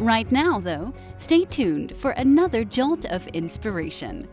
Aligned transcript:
Right 0.00 0.32
now, 0.32 0.58
though, 0.58 0.94
stay 1.18 1.44
tuned 1.44 1.94
for 1.94 2.12
another 2.12 2.64
jolt 2.64 3.04
of 3.12 3.26
inspiration. 3.34 4.26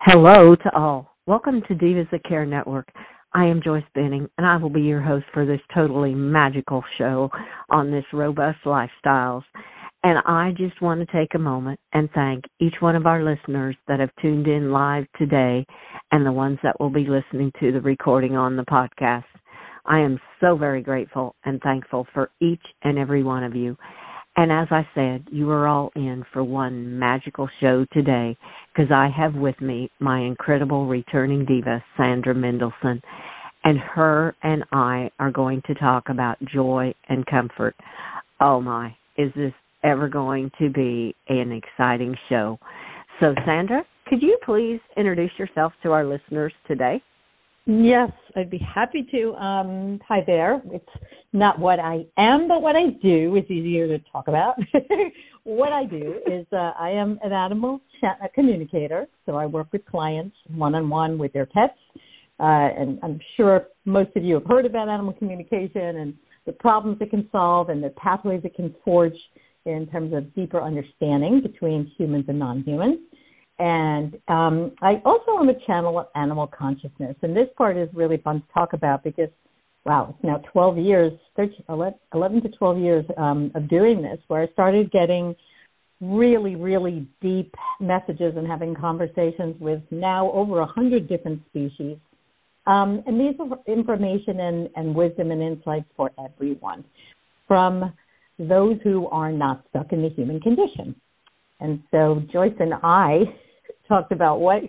Hello 0.00 0.56
to 0.56 0.74
all. 0.74 1.14
Welcome 1.26 1.60
to 1.68 1.74
Divas 1.74 2.10
That 2.12 2.24
Care 2.24 2.46
Network. 2.46 2.88
I 3.34 3.44
am 3.44 3.60
Joyce 3.62 3.84
Benning, 3.94 4.26
and 4.38 4.46
I 4.46 4.56
will 4.56 4.70
be 4.70 4.80
your 4.80 5.02
host 5.02 5.26
for 5.34 5.44
this 5.44 5.60
totally 5.74 6.14
magical 6.14 6.82
show 6.96 7.28
on 7.68 7.90
this 7.90 8.06
robust 8.14 8.60
lifestyles. 8.64 9.42
And 10.02 10.18
I 10.24 10.52
just 10.56 10.80
want 10.80 11.06
to 11.06 11.14
take 11.14 11.34
a 11.34 11.38
moment 11.38 11.78
and 11.92 12.08
thank 12.14 12.44
each 12.58 12.76
one 12.80 12.96
of 12.96 13.04
our 13.04 13.22
listeners 13.22 13.76
that 13.86 14.00
have 14.00 14.16
tuned 14.22 14.46
in 14.46 14.72
live 14.72 15.04
today 15.18 15.66
and 16.10 16.24
the 16.24 16.32
ones 16.32 16.58
that 16.62 16.80
will 16.80 16.88
be 16.88 17.06
listening 17.06 17.52
to 17.60 17.70
the 17.70 17.82
recording 17.82 18.34
on 18.34 18.56
the 18.56 18.64
podcast. 18.64 19.24
I 19.84 19.98
am 19.98 20.18
so 20.40 20.56
very 20.56 20.80
grateful 20.80 21.34
and 21.44 21.60
thankful 21.60 22.06
for 22.14 22.30
each 22.40 22.62
and 22.82 22.98
every 22.98 23.22
one 23.22 23.42
of 23.42 23.54
you. 23.54 23.76
And 24.36 24.50
as 24.50 24.68
I 24.70 24.86
said, 24.94 25.26
you 25.30 25.50
are 25.50 25.68
all 25.68 25.92
in 25.94 26.24
for 26.32 26.42
one 26.42 26.98
magical 26.98 27.48
show 27.60 27.84
today 27.92 28.36
because 28.72 28.90
I 28.90 29.08
have 29.14 29.34
with 29.34 29.60
me 29.60 29.90
my 30.00 30.20
incredible 30.20 30.86
returning 30.86 31.44
diva, 31.44 31.84
Sandra 31.96 32.34
Mendelson. 32.34 33.02
And 33.64 33.78
her 33.78 34.34
and 34.42 34.64
I 34.72 35.10
are 35.20 35.30
going 35.30 35.62
to 35.66 35.74
talk 35.74 36.08
about 36.08 36.38
joy 36.52 36.94
and 37.08 37.26
comfort. 37.26 37.76
Oh 38.40 38.60
my, 38.60 38.96
is 39.18 39.30
this 39.36 39.52
ever 39.84 40.08
going 40.08 40.50
to 40.58 40.70
be 40.70 41.14
an 41.28 41.52
exciting 41.52 42.16
show? 42.28 42.58
So, 43.20 43.34
Sandra, 43.44 43.84
could 44.06 44.22
you 44.22 44.38
please 44.44 44.80
introduce 44.96 45.30
yourself 45.38 45.74
to 45.82 45.92
our 45.92 46.04
listeners 46.04 46.52
today? 46.66 47.02
Yes, 47.64 48.10
I'd 48.34 48.50
be 48.50 48.58
happy 48.58 49.06
to. 49.12 49.34
Um, 49.34 50.00
hi 50.06 50.24
there. 50.26 50.60
It's 50.72 50.84
not 51.32 51.60
what 51.60 51.78
I 51.78 52.04
am, 52.18 52.48
but 52.48 52.60
what 52.60 52.74
I 52.74 52.90
do 53.00 53.36
is 53.36 53.48
easier 53.48 53.86
to 53.86 54.02
talk 54.10 54.26
about. 54.26 54.56
what 55.44 55.72
I 55.72 55.84
do 55.84 56.20
is 56.26 56.44
uh, 56.52 56.72
I 56.78 56.90
am 56.90 57.20
an 57.22 57.32
animal 57.32 57.80
communicator, 58.34 59.06
so 59.26 59.36
I 59.36 59.46
work 59.46 59.68
with 59.72 59.86
clients 59.86 60.36
one 60.48 60.74
on 60.74 60.88
one 60.88 61.18
with 61.18 61.32
their 61.32 61.46
pets. 61.46 61.78
Uh, 62.40 62.68
and 62.76 62.98
I'm 63.04 63.20
sure 63.36 63.68
most 63.84 64.10
of 64.16 64.24
you 64.24 64.34
have 64.34 64.46
heard 64.46 64.66
about 64.66 64.88
animal 64.88 65.12
communication 65.12 65.98
and 65.98 66.14
the 66.46 66.52
problems 66.52 66.98
it 67.00 67.10
can 67.10 67.28
solve 67.30 67.68
and 67.68 67.84
the 67.84 67.90
pathways 67.90 68.40
it 68.42 68.56
can 68.56 68.74
forge 68.84 69.14
in 69.66 69.86
terms 69.86 70.12
of 70.12 70.34
deeper 70.34 70.60
understanding 70.60 71.40
between 71.40 71.92
humans 71.96 72.24
and 72.26 72.40
non 72.40 72.64
humans. 72.64 72.98
And 73.58 74.18
um, 74.28 74.72
I 74.82 75.00
also 75.04 75.38
am 75.38 75.48
a 75.48 75.66
channel 75.66 75.98
of 75.98 76.06
animal 76.14 76.46
consciousness. 76.46 77.16
And 77.22 77.36
this 77.36 77.48
part 77.56 77.76
is 77.76 77.88
really 77.94 78.16
fun 78.16 78.40
to 78.40 78.46
talk 78.52 78.72
about 78.72 79.04
because, 79.04 79.28
wow, 79.84 80.14
it's 80.14 80.24
now 80.24 80.38
12 80.52 80.78
years, 80.78 81.12
13, 81.36 81.64
11 82.14 82.42
to 82.42 82.48
12 82.48 82.78
years 82.78 83.04
um, 83.16 83.52
of 83.54 83.68
doing 83.68 84.02
this, 84.02 84.18
where 84.28 84.42
I 84.42 84.48
started 84.52 84.90
getting 84.90 85.36
really, 86.00 86.56
really 86.56 87.06
deep 87.20 87.54
messages 87.80 88.34
and 88.36 88.46
having 88.46 88.74
conversations 88.74 89.54
with 89.60 89.80
now 89.90 90.30
over 90.32 90.58
100 90.58 91.08
different 91.08 91.40
species. 91.48 91.96
Um, 92.66 93.02
and 93.06 93.20
these 93.20 93.34
are 93.38 93.58
information 93.72 94.40
and, 94.40 94.68
and 94.76 94.94
wisdom 94.94 95.30
and 95.30 95.42
insights 95.42 95.86
for 95.96 96.10
everyone 96.24 96.84
from 97.46 97.92
those 98.38 98.76
who 98.82 99.08
are 99.08 99.32
not 99.32 99.64
stuck 99.70 99.92
in 99.92 100.02
the 100.02 100.08
human 100.10 100.40
condition. 100.40 100.94
And 101.62 101.80
so 101.92 102.22
Joyce 102.32 102.54
and 102.58 102.74
I 102.82 103.20
talked 103.88 104.12
about 104.12 104.40
what, 104.40 104.62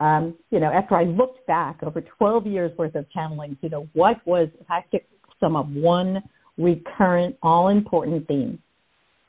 um, 0.00 0.34
you 0.50 0.58
know, 0.58 0.72
after 0.72 0.96
I 0.96 1.04
looked 1.04 1.46
back 1.46 1.82
over 1.82 2.00
12 2.00 2.46
years 2.46 2.76
worth 2.78 2.94
of 2.94 3.04
channeling, 3.10 3.58
you 3.60 3.68
know, 3.68 3.86
what 3.92 4.16
was, 4.26 4.48
if 4.58 4.70
I 4.70 4.82
could 4.90 5.02
sum 5.38 5.54
up 5.54 5.68
one 5.68 6.22
recurrent, 6.56 7.36
all 7.42 7.68
important 7.68 8.26
theme, 8.26 8.58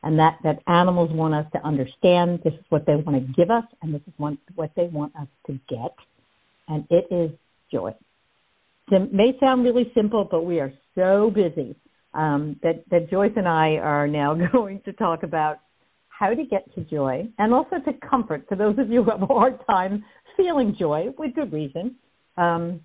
and 0.04 0.18
that, 0.18 0.40
that 0.44 0.60
animals 0.68 1.12
want 1.12 1.34
us 1.34 1.46
to 1.54 1.64
understand 1.66 2.40
this 2.44 2.54
is 2.54 2.66
what 2.70 2.86
they 2.88 2.96
want 2.96 3.18
to 3.18 3.34
give 3.34 3.52
us, 3.52 3.66
and 3.82 3.94
this 3.94 4.02
is 4.08 4.14
what, 4.18 4.34
what 4.56 4.72
they 4.76 4.86
want 4.86 5.14
us 5.16 5.28
to 5.48 5.60
get, 5.70 5.94
and 6.70 6.86
it 6.90 7.06
is 7.12 7.30
joy. 7.72 7.94
It 8.90 9.14
may 9.14 9.38
sound 9.40 9.64
really 9.64 9.92
simple, 9.94 10.28
but 10.30 10.44
we 10.44 10.60
are 10.60 10.72
so 10.96 11.30
busy 11.30 11.76
um, 12.14 12.60
that, 12.64 12.84
that 12.90 13.10
Joyce 13.10 13.32
and 13.36 13.48
I 13.48 13.76
are 13.76 14.08
now 14.08 14.34
going 14.52 14.82
to 14.86 14.94
talk 14.94 15.24
about 15.24 15.60
how 16.22 16.30
to 16.36 16.46
get 16.46 16.72
to 16.76 16.82
joy 16.82 17.28
and 17.40 17.52
also 17.52 17.78
to 17.84 17.94
comfort 18.08 18.46
for 18.48 18.56
those 18.56 18.78
of 18.78 18.90
you 18.90 19.04
who 19.04 19.10
have 19.10 19.24
a 19.24 19.26
hard 19.26 19.60
time 19.66 20.06
feeling 20.38 20.76
joy 20.80 21.08
with 21.18 21.34
good 21.34 21.52
reason. 21.52 21.96
Um, 22.38 22.82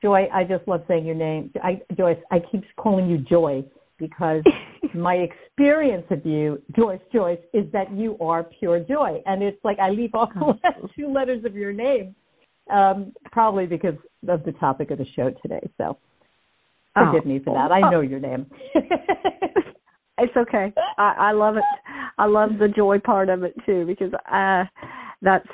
Joy, 0.00 0.28
I 0.32 0.44
just 0.44 0.66
love 0.68 0.82
saying 0.86 1.04
your 1.04 1.16
name. 1.16 1.50
I, 1.60 1.82
Joyce, 1.96 2.18
I 2.30 2.38
keep 2.38 2.62
calling 2.76 3.10
you 3.10 3.18
Joy 3.18 3.64
because 3.98 4.44
my 4.94 5.14
experience 5.14 6.06
of 6.10 6.24
you, 6.24 6.62
Joyce, 6.76 7.00
Joyce, 7.12 7.40
is 7.52 7.64
that 7.72 7.92
you 7.92 8.16
are 8.20 8.44
pure 8.60 8.78
joy. 8.78 9.20
And 9.26 9.42
it's 9.42 9.58
like 9.64 9.80
I 9.80 9.90
leave 9.90 10.14
off 10.14 10.30
the 10.34 10.44
last 10.44 10.92
two 10.96 11.12
letters 11.12 11.44
of 11.44 11.56
your 11.56 11.72
name, 11.72 12.14
um, 12.72 13.12
probably 13.32 13.66
because 13.66 13.96
of 14.28 14.44
the 14.44 14.52
topic 14.52 14.92
of 14.92 14.98
the 14.98 15.06
show 15.16 15.32
today. 15.42 15.68
So 15.76 15.98
forgive 16.94 17.22
oh. 17.24 17.28
me 17.28 17.40
for 17.44 17.54
that. 17.54 17.72
I 17.72 17.90
know 17.90 18.00
your 18.00 18.20
name. 18.20 18.46
it's 20.18 20.36
okay. 20.36 20.72
I, 20.96 21.14
I 21.18 21.32
love 21.32 21.56
it. 21.56 21.64
I 22.18 22.26
love 22.26 22.50
the 22.58 22.68
joy 22.68 22.98
part 22.98 23.28
of 23.28 23.42
it 23.42 23.54
too 23.66 23.86
because 23.86 24.12
uh 24.30 24.64
that's 25.22 25.48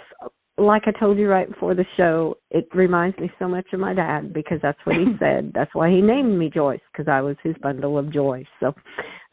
like 0.56 0.82
I 0.86 0.92
told 0.92 1.19
you 1.19 1.28
right 1.28 1.50
before 1.50 1.75
the 1.75 1.84
show, 1.97 2.36
it 2.50 2.69
reminds 2.75 3.19
me 3.19 3.30
so 3.38 3.48
much 3.48 3.66
of 3.72 3.80
my 3.80 3.92
dad 3.92 4.32
because 4.32 4.58
that's 4.62 4.78
what 4.84 4.97
he 4.97 5.06
said. 5.19 5.50
That's 5.54 5.75
why 5.75 5.91
he 5.91 6.00
named 6.00 6.38
me 6.38 6.48
Joyce 6.48 6.80
because 6.92 7.08
I 7.08 7.20
was 7.20 7.36
his 7.42 7.56
bundle 7.60 7.98
of 7.98 8.12
joy. 8.12 8.44
So, 8.60 8.72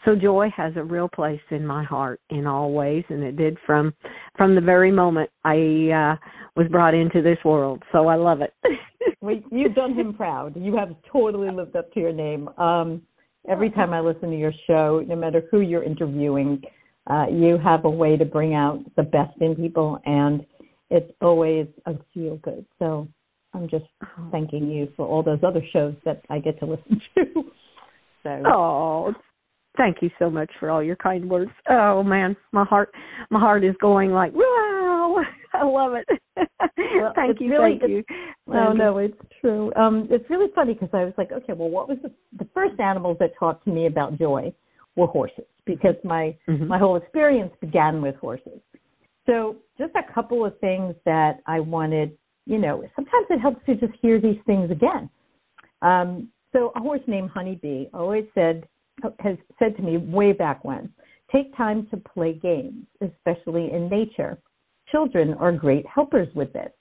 so 0.04 0.16
joy 0.16 0.50
has 0.56 0.74
a 0.76 0.84
real 0.84 1.08
place 1.08 1.42
in 1.52 1.66
my 1.66 1.84
heart 1.84 2.20
in 2.32 2.48
all 2.48 2.72
ways, 2.72 3.04
and 3.10 3.24
it 3.24 3.36
did 3.36 3.58
from 3.66 3.94
from 4.36 4.56
the 4.56 4.62
very 4.62 4.92
moment 4.92 5.30
I 5.44 5.90
uh 5.92 6.16
was 6.56 6.68
brought 6.72 6.96
into 6.96 7.22
this 7.22 7.38
world. 7.46 7.84
So 7.92 8.08
I 8.08 8.16
love 8.16 8.42
it. 8.42 8.54
well, 9.22 9.40
you've 9.52 9.76
done 9.76 9.94
him 9.94 10.14
proud. 10.16 10.54
You 10.56 10.76
have 10.78 10.96
totally 11.12 11.52
lived 11.52 11.76
up 11.76 11.94
to 11.94 12.00
your 12.00 12.14
name. 12.14 12.50
Um 12.58 13.04
every 13.48 13.70
time 13.70 13.94
I 13.94 14.00
listen 14.00 14.30
to 14.32 14.38
your 14.38 14.54
show, 14.66 15.04
no 15.08 15.16
matter 15.16 15.44
who 15.52 15.62
you're 15.62 15.84
interviewing, 15.84 16.62
uh, 17.08 17.26
you 17.32 17.58
have 17.58 17.86
a 17.86 17.90
way 17.90 18.18
to 18.18 18.26
bring 18.26 18.54
out 18.54 18.80
the 18.96 19.04
best 19.04 19.40
in 19.42 19.56
people, 19.56 20.00
and 20.06 20.46
it's 20.90 21.12
always 21.22 21.68
a 21.86 21.94
feel 22.14 22.38
good. 22.38 22.66
So 22.80 23.08
I'm 23.54 23.68
just 23.70 23.86
oh. 24.04 24.30
thanking 24.32 24.70
you 24.70 24.90
for 24.96 25.08
all 25.08 25.24
those 25.24 25.40
other 25.46 25.62
shows 25.74 25.96
that 26.06 26.22
I 26.30 26.40
get 26.40 26.60
to 26.60 26.66
listen 26.66 27.02
to. 27.16 27.26
so. 28.24 28.44
Oh, 28.46 29.14
thank 29.78 29.98
you 30.02 30.10
so 30.20 30.30
much 30.30 30.52
for 30.60 30.70
all 30.70 30.84
your 30.84 30.96
kind 30.96 31.28
words. 31.30 31.52
Oh 31.70 32.04
man, 32.04 32.36
my 32.52 32.66
heart, 32.66 32.92
my 33.30 33.40
heart 33.40 33.64
is 33.64 33.76
going 33.82 34.12
like 34.12 34.34
wow. 34.34 35.18
I 35.54 35.66
love 35.66 35.94
it. 35.94 36.08
Well, 36.38 37.12
thank 37.16 37.42
you, 37.42 37.50
really, 37.50 37.78
thank 37.78 37.92
you. 37.92 38.04
No, 38.48 38.72
no, 38.72 39.00
it's 39.00 39.18
true. 39.42 39.74
Um, 39.76 40.08
it's 40.10 40.30
really 40.30 40.48
funny 40.56 40.74
because 40.74 40.90
I 40.94 41.04
was 41.04 41.14
like, 41.18 41.34
okay, 41.34 41.52
well, 41.52 41.70
what 41.70 41.90
was 41.90 41.98
the 42.04 42.12
the 42.38 42.48
first 42.54 42.80
animals 42.80 43.18
that 43.20 43.32
talked 43.38 43.66
to 43.66 43.72
me 43.72 43.88
about 43.88 44.18
joy 44.18 44.54
were 44.96 45.08
horses 45.08 45.46
because 45.66 45.96
my 46.04 46.36
mm-hmm. 46.48 46.68
my 46.68 46.78
whole 46.78 46.96
experience 46.96 47.52
began 47.62 48.02
with 48.02 48.16
horses. 48.16 48.60
So 49.26 49.58
just 49.78 49.94
a 49.96 50.14
couple 50.14 50.46
of 50.46 50.58
things 50.60 50.96
that 51.06 51.42
I 51.46 51.60
wanted, 51.60 52.18
you 52.46 52.58
know, 52.58 52.84
sometimes 52.96 53.28
it 53.30 53.40
helps 53.40 53.64
to 53.68 53.76
just 53.76 53.94
hear 54.02 54.20
these 54.20 54.40
things 54.46 54.72
again. 54.72 55.10
Um, 55.82 56.30
so 56.54 56.72
a 56.76 56.80
horse 56.80 57.02
named 57.08 57.30
Honeybee 57.30 57.86
always 57.94 58.26
said 58.34 58.68
has 59.20 59.38
said 59.58 59.76
to 59.78 59.82
me 59.82 59.98
way 59.98 60.32
back 60.32 60.64
when, 60.64 60.92
take 61.32 61.56
time 61.56 61.88
to 61.92 61.98
play 61.98 62.34
games, 62.34 62.86
especially 63.02 63.72
in 63.72 63.90
nature. 63.90 64.38
Children 64.92 65.34
are 65.36 65.52
great 65.52 65.86
helpers 65.88 66.28
with 66.36 66.52
this. 66.54 66.72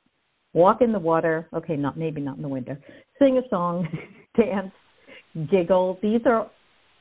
Walk 0.53 0.81
in 0.81 0.93
the 0.93 0.99
water, 0.99 1.49
okay, 1.55 1.77
not 1.77 1.97
maybe 1.97 2.21
not 2.21 2.37
in 2.37 2.43
the 2.43 2.49
winter. 2.49 2.79
Sing 3.19 3.39
a 3.39 3.49
song, 3.49 3.87
dance, 4.37 4.73
giggle. 5.51 5.99
These 6.03 6.23
are 6.27 6.51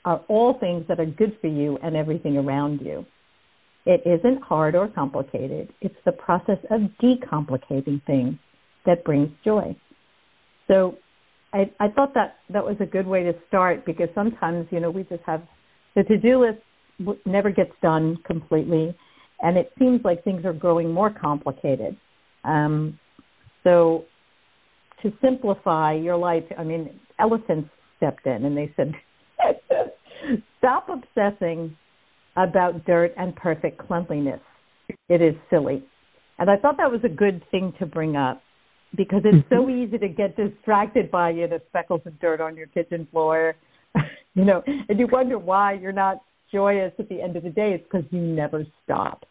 are 0.06 0.24
all 0.28 0.58
things 0.60 0.86
that 0.88 1.00
are 1.00 1.06
good 1.06 1.38
for 1.42 1.48
you 1.48 1.78
and 1.84 1.96
everything 1.96 2.38
around 2.38 2.82
you. 2.82 3.06
It 3.86 4.02
isn't 4.06 4.42
hard 4.42 4.76
or 4.76 4.88
complicated. 4.88 5.74
It's 5.82 5.96
the 6.06 6.12
process 6.12 6.58
of 6.70 6.82
decomplicating 7.02 8.04
things 8.06 8.36
that 8.86 9.04
brings 9.04 9.30
joy. 9.44 9.76
So 10.68 10.98
I, 11.54 11.72
I 11.80 11.88
thought 11.90 12.14
that 12.14 12.38
that 12.52 12.64
was 12.64 12.78
a 12.80 12.86
good 12.86 13.08
way 13.08 13.24
to 13.24 13.34
start 13.48 13.86
because 13.86 14.10
sometimes, 14.14 14.68
you 14.72 14.80
know, 14.80 14.92
we 14.92 15.04
just 15.04 15.24
have 15.26 15.42
the 15.96 16.04
to-do 16.04 16.46
list 16.46 17.18
never 17.26 17.50
gets 17.50 17.72
done 17.82 18.18
completely. 18.26 18.96
and 19.42 19.58
it 19.58 19.72
seems 19.80 20.02
like 20.04 20.24
things 20.24 20.46
are 20.46 20.54
growing 20.54 20.92
more 20.92 21.10
complicated. 21.10 21.98
Um, 22.44 23.00
so, 23.64 24.06
to 25.02 25.14
simplify 25.22 25.94
your 25.94 26.18
life, 26.18 26.44
I 26.58 26.64
mean, 26.64 27.00
elephants 27.20 27.70
stepped 27.98 28.26
in 28.26 28.46
and 28.46 28.58
they 28.58 28.74
said, 28.76 28.94
"Stop 30.60 30.90
obsessing 30.90 31.76
about 32.36 32.86
dirt 32.86 33.14
and 33.18 33.36
perfect 33.36 33.80
cleanliness. 33.80 34.42
It 35.10 35.22
is 35.22 35.36
silly." 35.50 35.84
And 36.38 36.50
I 36.50 36.56
thought 36.56 36.78
that 36.78 36.92
was 36.92 37.02
a 37.04 37.10
good 37.10 37.44
thing 37.52 37.74
to 37.80 37.86
bring 37.86 38.16
up 38.16 38.42
because 38.96 39.22
it's 39.24 39.48
so 39.50 39.58
mm-hmm. 39.58 39.84
easy 39.84 39.98
to 39.98 40.08
get 40.08 40.36
distracted 40.36 41.12
by 41.12 41.30
you 41.32 41.48
know 41.48 41.60
speckles 41.68 42.02
of 42.06 42.20
dirt 42.20 42.42
on 42.42 42.56
your 42.56 42.68
kitchen 42.68 43.08
floor, 43.12 43.56
you 44.34 44.46
know, 44.46 44.64
and 44.66 45.00
you 45.00 45.08
wonder 45.12 45.38
why 45.38 45.74
you're 45.74 45.92
not 45.92 46.22
joyous 46.52 46.94
at 46.98 47.10
the 47.10 47.22
end 47.22 47.36
of 47.36 47.44
the 47.44 47.50
day. 47.50 47.74
It's 47.74 47.84
because 47.84 48.06
you 48.12 48.22
never 48.22 48.66
stop. 48.84 49.26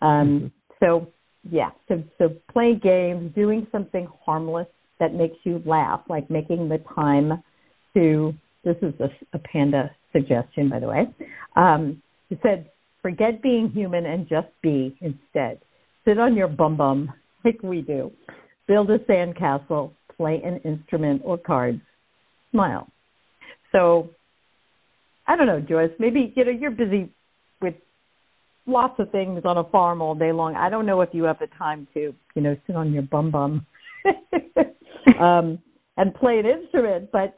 Um, 0.00 0.08
mm-hmm. 0.08 0.46
so 0.80 1.08
yeah, 1.48 1.70
so 1.88 2.02
so 2.18 2.34
play 2.52 2.74
games, 2.74 3.32
doing 3.34 3.66
something 3.70 4.08
harmless 4.24 4.68
that 4.98 5.14
makes 5.14 5.36
you 5.44 5.62
laugh, 5.64 6.00
like 6.08 6.30
making 6.30 6.68
the 6.68 6.78
time 6.94 7.42
to. 7.94 8.34
This 8.64 8.76
is 8.80 8.94
a, 9.00 9.08
a 9.36 9.40
panda 9.40 9.90
suggestion, 10.12 10.68
by 10.68 10.78
the 10.78 10.86
way. 10.86 11.08
Um, 11.56 12.02
he 12.28 12.38
said, 12.42 12.70
"Forget 13.02 13.42
being 13.42 13.68
human 13.68 14.06
and 14.06 14.28
just 14.28 14.48
be 14.62 14.96
instead. 15.00 15.60
Sit 16.04 16.18
on 16.18 16.34
your 16.34 16.48
bum 16.48 16.76
bum 16.76 17.12
like 17.44 17.62
we 17.62 17.82
do." 17.82 18.12
build 18.66 18.90
a 18.90 18.98
sandcastle, 19.00 19.92
play 20.16 20.40
an 20.44 20.58
instrument 20.64 21.22
or 21.24 21.38
cards, 21.38 21.80
smile. 22.50 22.88
So, 23.70 24.10
I 25.26 25.36
don't 25.36 25.46
know, 25.46 25.60
Joyce. 25.60 25.90
Maybe 25.98 26.32
you 26.34 26.44
know 26.44 26.50
you're 26.50 26.70
busy 26.70 27.10
with 27.60 27.74
lots 28.66 28.94
of 28.98 29.10
things 29.10 29.42
on 29.44 29.58
a 29.58 29.64
farm 29.64 30.02
all 30.02 30.14
day 30.14 30.32
long. 30.32 30.56
I 30.56 30.68
don't 30.68 30.86
know 30.86 31.00
if 31.00 31.10
you 31.12 31.24
have 31.24 31.38
the 31.38 31.48
time 31.58 31.86
to 31.94 32.14
you 32.34 32.42
know 32.42 32.56
sit 32.66 32.76
on 32.76 32.92
your 32.92 33.02
bum 33.02 33.30
bum 33.30 33.66
um, 35.20 35.58
and 35.96 36.14
play 36.14 36.38
an 36.38 36.46
instrument. 36.46 37.10
But 37.12 37.36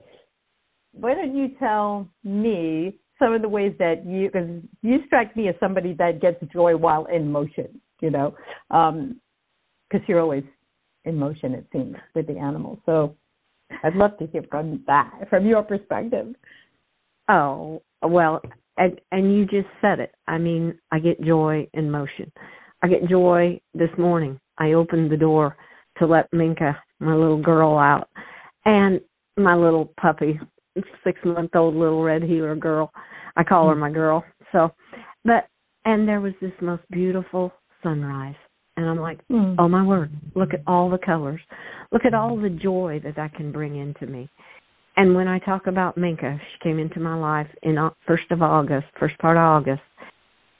why 0.94 1.14
don't 1.14 1.36
you 1.36 1.50
tell 1.58 2.08
me 2.22 2.98
some 3.18 3.32
of 3.32 3.42
the 3.42 3.48
ways 3.48 3.74
that 3.78 4.06
you 4.06 4.28
because 4.30 4.48
you 4.82 4.98
strike 5.06 5.36
me 5.36 5.48
as 5.48 5.54
somebody 5.60 5.94
that 5.94 6.20
gets 6.20 6.42
joy 6.52 6.76
while 6.76 7.06
in 7.06 7.30
motion. 7.30 7.80
You 8.00 8.10
know, 8.10 8.34
because 8.68 8.92
um, 8.92 10.04
you're 10.06 10.20
always 10.20 10.44
in 11.04 11.16
motion, 11.16 11.54
it 11.54 11.66
seems, 11.72 11.96
with 12.14 12.26
the 12.26 12.38
animals. 12.38 12.78
So 12.86 13.16
I'd 13.82 13.94
love 13.94 14.18
to 14.18 14.26
hear 14.26 14.44
from 14.50 14.82
that, 14.86 15.10
from 15.30 15.46
your 15.46 15.62
perspective. 15.62 16.34
Oh, 17.28 17.82
well, 18.02 18.42
and, 18.76 19.00
and 19.12 19.34
you 19.34 19.46
just 19.46 19.68
said 19.80 20.00
it. 20.00 20.14
I 20.26 20.38
mean, 20.38 20.78
I 20.90 20.98
get 20.98 21.20
joy 21.22 21.68
in 21.74 21.90
motion. 21.90 22.30
I 22.82 22.88
get 22.88 23.08
joy 23.08 23.60
this 23.74 23.90
morning. 23.96 24.38
I 24.58 24.72
opened 24.72 25.10
the 25.10 25.16
door 25.16 25.56
to 25.98 26.06
let 26.06 26.32
Minka, 26.32 26.76
my 27.00 27.14
little 27.14 27.40
girl, 27.40 27.78
out. 27.78 28.08
And 28.64 29.00
my 29.36 29.54
little 29.54 29.92
puppy, 30.00 30.38
six 31.04 31.18
month 31.24 31.54
old 31.54 31.74
little 31.74 32.02
red 32.02 32.22
heeler 32.22 32.56
girl. 32.56 32.92
I 33.36 33.44
call 33.44 33.68
her 33.68 33.74
my 33.74 33.90
girl. 33.90 34.24
So, 34.52 34.72
but, 35.24 35.48
and 35.84 36.08
there 36.08 36.20
was 36.20 36.32
this 36.40 36.52
most 36.60 36.82
beautiful 36.90 37.52
sunrise. 37.82 38.36
And 38.76 38.88
I'm 38.88 38.98
like, 38.98 39.20
mm. 39.30 39.54
oh 39.58 39.68
my 39.68 39.84
word, 39.84 40.10
look 40.34 40.52
at 40.52 40.62
all 40.66 40.90
the 40.90 40.98
colors. 40.98 41.40
Look 41.92 42.04
at 42.04 42.14
all 42.14 42.36
the 42.36 42.50
joy 42.50 43.00
that 43.04 43.16
that 43.16 43.34
can 43.34 43.52
bring 43.52 43.76
into 43.76 44.06
me. 44.06 44.28
And 44.96 45.14
when 45.14 45.28
I 45.28 45.38
talk 45.40 45.66
about 45.66 45.96
Minka, 45.96 46.38
she 46.40 46.68
came 46.68 46.78
into 46.78 47.00
my 47.00 47.14
life 47.14 47.48
in 47.62 47.76
first 48.06 48.30
of 48.30 48.42
August, 48.42 48.86
first 48.98 49.18
part 49.18 49.36
of 49.36 49.42
August, 49.42 49.82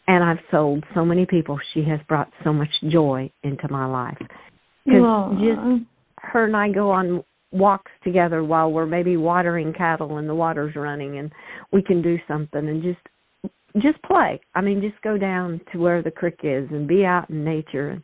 and 0.06 0.22
I've 0.22 0.38
sold 0.50 0.84
so 0.94 1.04
many 1.04 1.24
people. 1.24 1.58
She 1.72 1.82
has 1.84 2.00
brought 2.08 2.30
so 2.42 2.52
much 2.52 2.68
joy 2.88 3.30
into 3.42 3.68
my 3.70 3.86
life. 3.86 4.18
Because 4.84 5.36
just 5.40 5.84
her 6.18 6.44
and 6.46 6.56
I 6.56 6.70
go 6.70 6.90
on 6.90 7.24
walks 7.54 7.92
together 8.02 8.44
while 8.44 8.70
we're 8.70 8.84
maybe 8.84 9.16
watering 9.16 9.72
cattle 9.72 10.18
and 10.18 10.28
the 10.28 10.34
water's 10.34 10.76
running, 10.76 11.18
and 11.18 11.32
we 11.72 11.82
can 11.82 12.02
do 12.02 12.18
something 12.28 12.68
and 12.68 12.82
just 12.82 12.98
just 13.82 14.00
play. 14.02 14.40
I 14.54 14.60
mean, 14.60 14.80
just 14.80 15.00
go 15.02 15.18
down 15.18 15.60
to 15.72 15.78
where 15.78 16.02
the 16.02 16.10
creek 16.10 16.40
is 16.42 16.68
and 16.70 16.86
be 16.86 17.04
out 17.04 17.28
in 17.30 17.44
nature 17.44 17.90
and 17.90 18.02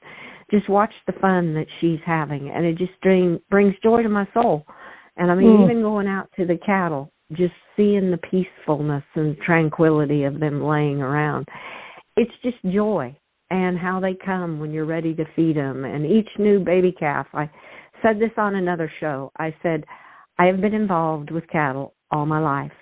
just 0.50 0.68
watch 0.68 0.92
the 1.06 1.12
fun 1.20 1.54
that 1.54 1.66
she's 1.80 2.00
having, 2.04 2.50
and 2.50 2.64
it 2.64 2.76
just 2.76 2.92
bring, 3.02 3.40
brings 3.50 3.74
joy 3.82 4.02
to 4.02 4.08
my 4.08 4.26
soul. 4.34 4.64
And 5.16 5.30
I 5.30 5.34
mean, 5.34 5.58
mm. 5.58 5.64
even 5.64 5.82
going 5.82 6.08
out 6.08 6.28
to 6.36 6.46
the 6.46 6.58
cattle, 6.64 7.12
just 7.32 7.54
seeing 7.76 8.10
the 8.10 8.18
peacefulness 8.18 9.04
and 9.14 9.36
tranquility 9.38 10.24
of 10.24 10.40
them 10.40 10.62
laying 10.62 11.00
around, 11.00 11.46
it's 12.16 12.32
just 12.42 12.56
joy. 12.74 13.16
And 13.52 13.76
how 13.76 13.98
they 13.98 14.14
come 14.14 14.60
when 14.60 14.70
you're 14.70 14.86
ready 14.86 15.12
to 15.14 15.24
feed 15.34 15.56
them, 15.56 15.84
and 15.84 16.06
each 16.06 16.28
new 16.38 16.60
baby 16.60 16.92
calf. 16.92 17.26
I 17.34 17.50
said 18.02 18.18
this 18.18 18.32
on 18.36 18.54
another 18.54 18.90
show. 19.00 19.30
I 19.38 19.54
said, 19.62 19.84
I 20.38 20.46
have 20.46 20.60
been 20.60 20.74
involved 20.74 21.30
with 21.30 21.46
cattle 21.48 21.94
all 22.10 22.26
my 22.26 22.40
life 22.40 22.72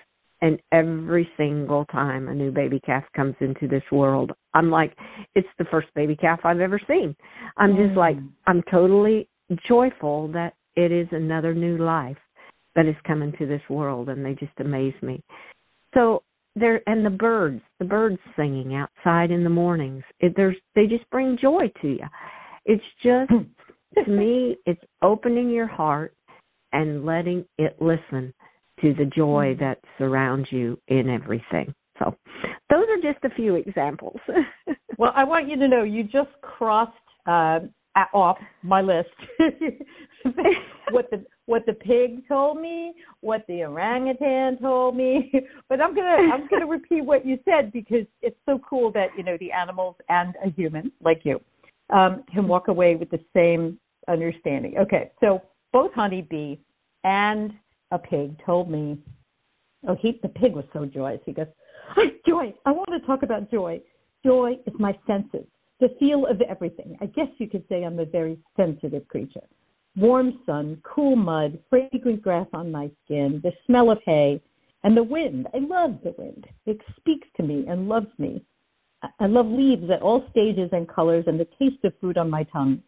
and 0.41 0.59
every 0.71 1.29
single 1.37 1.85
time 1.85 2.27
a 2.27 2.33
new 2.33 2.51
baby 2.51 2.79
calf 2.79 3.03
comes 3.15 3.35
into 3.41 3.67
this 3.67 3.83
world, 3.91 4.31
I'm 4.53 4.69
like, 4.69 4.95
it's 5.35 5.47
the 5.57 5.65
first 5.65 5.87
baby 5.95 6.15
calf 6.15 6.39
I've 6.43 6.61
ever 6.61 6.79
seen. 6.87 7.15
I'm 7.57 7.75
just 7.75 7.97
like, 7.97 8.17
mm. 8.17 8.29
I'm 8.47 8.63
totally 8.71 9.27
joyful 9.67 10.29
that 10.29 10.53
it 10.75 10.91
is 10.91 11.07
another 11.11 11.53
new 11.53 11.77
life 11.77 12.17
that 12.75 12.85
is 12.85 12.95
coming 13.05 13.33
to 13.37 13.45
this 13.45 13.61
world, 13.69 14.09
and 14.09 14.23
they 14.23 14.33
just 14.35 14.53
amaze 14.59 14.93
me. 15.01 15.21
So 15.93 16.23
there, 16.55 16.81
and 16.87 17.05
the 17.05 17.09
birds, 17.09 17.61
the 17.79 17.85
birds 17.85 18.19
singing 18.37 18.75
outside 18.75 19.31
in 19.31 19.43
the 19.43 19.49
mornings, 19.49 20.03
it, 20.19 20.33
there's 20.37 20.55
they 20.75 20.85
just 20.85 21.09
bring 21.09 21.37
joy 21.41 21.71
to 21.81 21.87
you. 21.87 22.05
It's 22.65 22.83
just 23.03 23.31
to 23.95 24.09
me, 24.09 24.57
it's 24.65 24.81
opening 25.01 25.49
your 25.49 25.67
heart 25.67 26.13
and 26.73 27.05
letting 27.05 27.45
it 27.57 27.75
listen 27.81 28.33
to 28.81 28.93
the 28.93 29.05
joy 29.05 29.53
mm-hmm. 29.53 29.63
that 29.63 29.79
surrounds 29.97 30.47
you 30.51 30.79
in 30.87 31.09
everything. 31.09 31.73
So, 31.97 32.15
those 32.69 32.85
are 32.87 33.11
just 33.11 33.23
a 33.25 33.35
few 33.35 33.55
examples. 33.55 34.19
well, 34.97 35.11
I 35.15 35.23
want 35.23 35.49
you 35.49 35.57
to 35.57 35.67
know 35.67 35.83
you 35.83 36.03
just 36.03 36.29
crossed 36.41 36.93
uh, 37.25 37.59
off 38.13 38.37
my 38.63 38.81
list 38.81 39.09
what 40.91 41.09
the 41.11 41.25
what 41.45 41.65
the 41.65 41.73
pig 41.73 42.27
told 42.27 42.61
me, 42.61 42.93
what 43.21 43.43
the 43.47 43.63
orangutan 43.63 44.57
told 44.59 44.95
me. 44.95 45.31
But 45.69 45.81
I'm 45.81 45.93
gonna 45.93 46.33
I'm 46.33 46.47
gonna 46.49 46.67
repeat 46.67 47.03
what 47.03 47.25
you 47.25 47.37
said 47.45 47.71
because 47.71 48.05
it's 48.21 48.37
so 48.45 48.59
cool 48.67 48.91
that 48.93 49.07
you 49.17 49.23
know 49.23 49.37
the 49.39 49.51
animals 49.51 49.95
and 50.09 50.35
a 50.43 50.49
human 50.49 50.91
like 51.03 51.21
you 51.23 51.39
um, 51.89 52.23
can 52.31 52.47
walk 52.47 52.67
away 52.67 52.95
with 52.95 53.09
the 53.09 53.19
same 53.33 53.79
understanding. 54.07 54.75
Okay, 54.77 55.11
so 55.19 55.41
both 55.71 55.91
honeybee 55.93 56.57
and 57.03 57.51
a 57.91 57.99
pig 57.99 58.35
told 58.45 58.69
me, 58.69 58.99
oh, 59.87 59.95
he, 59.99 60.19
the 60.21 60.29
pig 60.29 60.53
was 60.53 60.65
so 60.73 60.85
joyous. 60.85 61.21
He 61.25 61.33
goes, 61.33 61.47
Joy, 62.27 62.53
I 62.65 62.71
want 62.71 62.89
to 62.89 63.05
talk 63.07 63.23
about 63.23 63.49
joy. 63.49 63.81
Joy 64.23 64.57
is 64.67 64.73
my 64.77 64.97
senses, 65.07 65.47
the 65.79 65.95
feel 65.99 66.27
of 66.27 66.41
everything. 66.41 66.97
I 67.01 67.07
guess 67.07 67.27
you 67.37 67.47
could 67.47 67.63
say 67.69 67.83
I'm 67.83 67.99
a 67.99 68.05
very 68.05 68.37
sensitive 68.55 69.07
creature. 69.07 69.47
Warm 69.95 70.39
sun, 70.45 70.81
cool 70.83 71.15
mud, 71.15 71.57
fragrant 71.69 72.21
grass 72.21 72.47
on 72.53 72.71
my 72.71 72.91
skin, 73.03 73.39
the 73.43 73.51
smell 73.65 73.89
of 73.89 73.97
hay, 74.05 74.41
and 74.83 74.95
the 74.95 75.03
wind. 75.03 75.47
I 75.53 75.57
love 75.59 75.99
the 76.03 76.13
wind. 76.17 76.45
It 76.65 76.79
speaks 76.97 77.27
to 77.37 77.43
me 77.43 77.65
and 77.67 77.89
loves 77.89 78.07
me. 78.17 78.43
I 79.19 79.27
love 79.27 79.47
leaves 79.47 79.89
at 79.89 80.01
all 80.01 80.25
stages 80.29 80.69
and 80.71 80.87
colors 80.87 81.25
and 81.27 81.39
the 81.39 81.47
taste 81.57 81.83
of 81.83 81.93
fruit 81.99 82.17
on 82.17 82.29
my 82.29 82.43
tongue. 82.43 82.81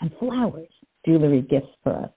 And 0.00 0.10
flowers, 0.18 0.68
jewelry 1.06 1.40
gifts 1.40 1.72
for 1.82 1.96
us. 1.96 2.10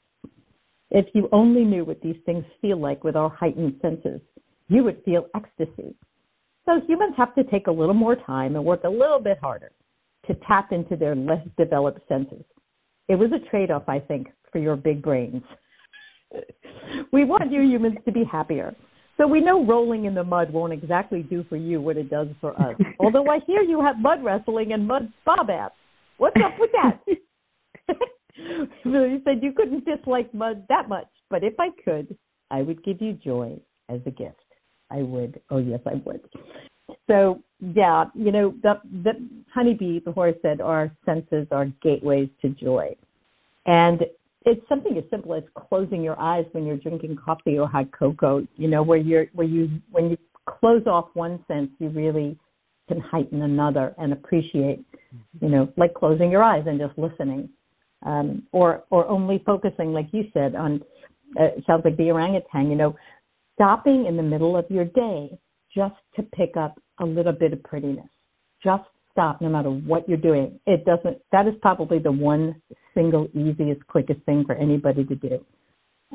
If 0.92 1.06
you 1.14 1.30
only 1.32 1.64
knew 1.64 1.86
what 1.86 2.02
these 2.02 2.18
things 2.26 2.44
feel 2.62 2.78
like 2.78 3.04
with 3.04 3.16
our 3.16 3.30
heightened 3.30 3.80
senses, 3.82 4.20
you 4.68 4.84
would 4.84 5.02
feel 5.06 5.28
ecstasy. 5.36 5.96
So 6.66 6.82
humans 6.88 7.14
have 7.18 7.34
to 7.36 7.44
take 7.46 7.68
a 7.68 7.72
little 7.72 7.94
more 7.94 8.16
time 8.16 8.56
and 8.56 8.66
work 8.66 8.84
a 8.84 8.90
little 8.90 9.20
bit 9.20 9.40
harder 9.40 9.72
to 10.28 10.36
tap 10.48 10.72
into 10.72 10.96
their 10.96 11.16
less 11.16 11.46
developed 11.58 12.02
senses. 12.08 12.44
It 13.08 13.16
was 13.16 13.32
a 13.32 13.50
trade 13.50 13.72
off, 13.72 13.88
I 13.88 14.00
think, 14.00 14.28
for 14.52 14.60
your 14.60 14.76
big 14.76 15.02
brains. 15.02 15.42
we 17.12 17.24
want 17.24 17.52
you 17.52 17.62
humans 17.62 17.98
to 18.06 18.12
be 18.12 18.24
happier. 18.24 18.76
So 19.20 19.28
we 19.28 19.42
know 19.42 19.66
rolling 19.66 20.06
in 20.06 20.16
the 20.16 20.24
mud 20.24 20.54
won't 20.54 20.72
exactly 20.72 21.24
do 21.24 21.44
for 21.50 21.58
you 21.58 21.82
what 21.82 21.98
it 21.98 22.10
does 22.10 22.28
for 22.40 22.60
us. 22.60 22.76
Although 23.00 23.30
I 23.30 23.40
hear 23.46 23.62
you 23.62 23.82
have 23.82 24.00
mud 24.00 24.24
wrestling 24.24 24.72
and 24.72 24.88
mud 24.88 25.12
spa 25.22 25.44
baths. 25.44 25.76
What's 26.18 26.38
up 26.44 26.54
with 26.58 26.72
that? 26.72 27.00
you 28.86 29.22
said 29.26 29.40
you 29.42 29.52
couldn't 29.52 29.86
dislike 29.86 30.34
mud 30.34 30.64
that 30.70 30.88
much, 30.88 31.08
but 31.30 31.44
if 31.44 31.54
I 31.60 31.70
could, 31.84 32.16
I 32.52 32.62
would 32.62 32.84
give 32.84 33.02
you 33.02 33.14
joy 33.14 33.60
as 33.90 34.00
a 34.06 34.12
gift. 34.12 34.38
I 34.92 35.02
would. 35.02 35.40
Oh 35.50 35.58
yes, 35.58 35.80
I 35.86 36.02
would. 36.06 36.22
So 37.08 37.42
yeah, 37.60 38.06
you 38.16 38.32
know 38.32 38.54
the 38.64 38.76
the 39.04 39.14
honeybee, 39.54 40.00
the 40.00 40.12
horse 40.12 40.36
said, 40.42 40.62
our 40.62 40.92
senses 41.06 41.48
are 41.52 41.68
gateways 41.82 42.30
to 42.42 42.50
joy, 42.50 42.96
and 43.66 44.02
it's 44.46 44.62
something 44.70 44.98
as 44.98 45.04
simple 45.10 45.34
as 45.34 45.44
closing 45.68 46.02
your 46.02 46.20
eyes 46.20 46.46
when 46.54 46.66
you're 46.66 46.78
drinking 46.78 47.18
coffee 47.24 47.58
or 47.58 47.68
hot 47.68 47.92
cocoa. 47.92 48.46
You 48.56 48.70
know, 48.70 48.84
where 48.84 48.98
you're 48.98 49.28
where 49.34 49.48
you 49.48 49.70
when 49.92 50.10
you 50.10 50.18
close 50.60 50.84
off 50.88 51.10
one 51.14 51.44
sense, 51.48 51.70
you 51.80 51.90
really 51.90 52.38
can 52.88 53.00
heighten 53.00 53.42
another 53.42 53.94
and 53.98 54.14
appreciate, 54.14 54.84
you 55.42 55.50
know, 55.50 55.72
like 55.78 55.94
closing 55.94 56.32
your 56.32 56.44
eyes 56.44 56.64
and 56.66 56.80
just 56.80 56.98
listening, 56.98 57.50
um, 58.06 58.44
or 58.52 58.84
or 58.90 59.08
only 59.08 59.44
focusing, 59.46 59.94
like 59.94 60.08
you 60.12 60.24
said, 60.34 60.56
on. 60.56 60.82
Uh, 61.40 61.50
sounds 61.68 61.84
like 61.86 61.96
the 61.98 62.10
orangutan. 62.10 62.72
You 62.72 62.76
know, 62.76 62.96
stopping 63.56 64.06
in 64.08 64.18
the 64.18 64.24
middle 64.24 64.58
of 64.58 64.66
your 64.70 64.86
day 64.86 65.38
just 65.76 65.96
to 66.16 66.24
pick 66.24 66.58
up 66.58 66.82
a 67.00 67.06
little 67.06 67.34
bit 67.34 67.54
of 67.54 67.62
prettiness. 67.64 68.10
Just 68.64 68.84
stop, 69.12 69.42
no 69.42 69.50
matter 69.50 69.70
what 69.70 70.08
you're 70.08 70.18
doing. 70.18 70.60
It 70.66 70.86
doesn't. 70.86 71.18
That 71.32 71.48
is 71.48 71.54
probably 71.62 72.00
the 72.00 72.12
one 72.12 72.62
single 73.00 73.28
easiest, 73.34 73.86
quickest 73.88 74.22
thing 74.26 74.44
for 74.46 74.56
anybody 74.56 75.06
to 75.06 75.16
do. 75.16 75.46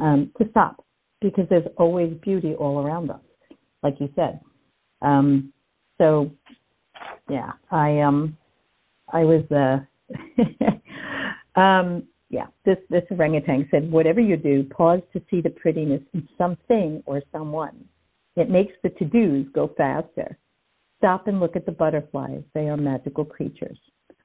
Um, 0.01 0.31
to 0.39 0.49
stop, 0.51 0.85
because 1.21 1.47
there's 1.49 1.67
always 1.79 2.13
beauty 2.23 2.55
all 2.55 2.85
around 2.85 3.11
us, 3.11 3.21
like 3.83 3.95
you 4.01 4.09
said. 4.17 4.41
Um, 5.03 5.53
so, 5.99 6.31
yeah, 7.31 7.53
I 7.71 8.01
um, 8.01 8.37
I 9.13 9.25
was 9.25 9.45
uh, 9.53 9.79
um, 11.61 12.05
yeah, 12.29 12.47
this 12.65 12.79
this 12.91 13.05
orangutan 13.11 13.69
said, 13.71 13.91
whatever 13.91 14.21
you 14.21 14.37
do, 14.37 14.65
pause 14.65 15.01
to 15.13 15.23
see 15.31 15.41
the 15.41 15.51
prettiness 15.51 16.03
in 16.13 16.29
something 16.37 17.03
or 17.07 17.23
someone. 17.31 17.85
It 18.37 18.51
makes 18.51 18.73
the 18.83 18.91
to 18.91 19.05
dos 19.05 19.47
go 19.55 19.73
faster. 19.77 20.37
Stop 20.99 21.29
and 21.29 21.39
look 21.39 21.55
at 21.55 21.67
the 21.67 21.73
butterflies. 21.73 22.43
They 22.53 22.69
are 22.69 22.77
magical 22.77 23.25
creatures. 23.25 23.79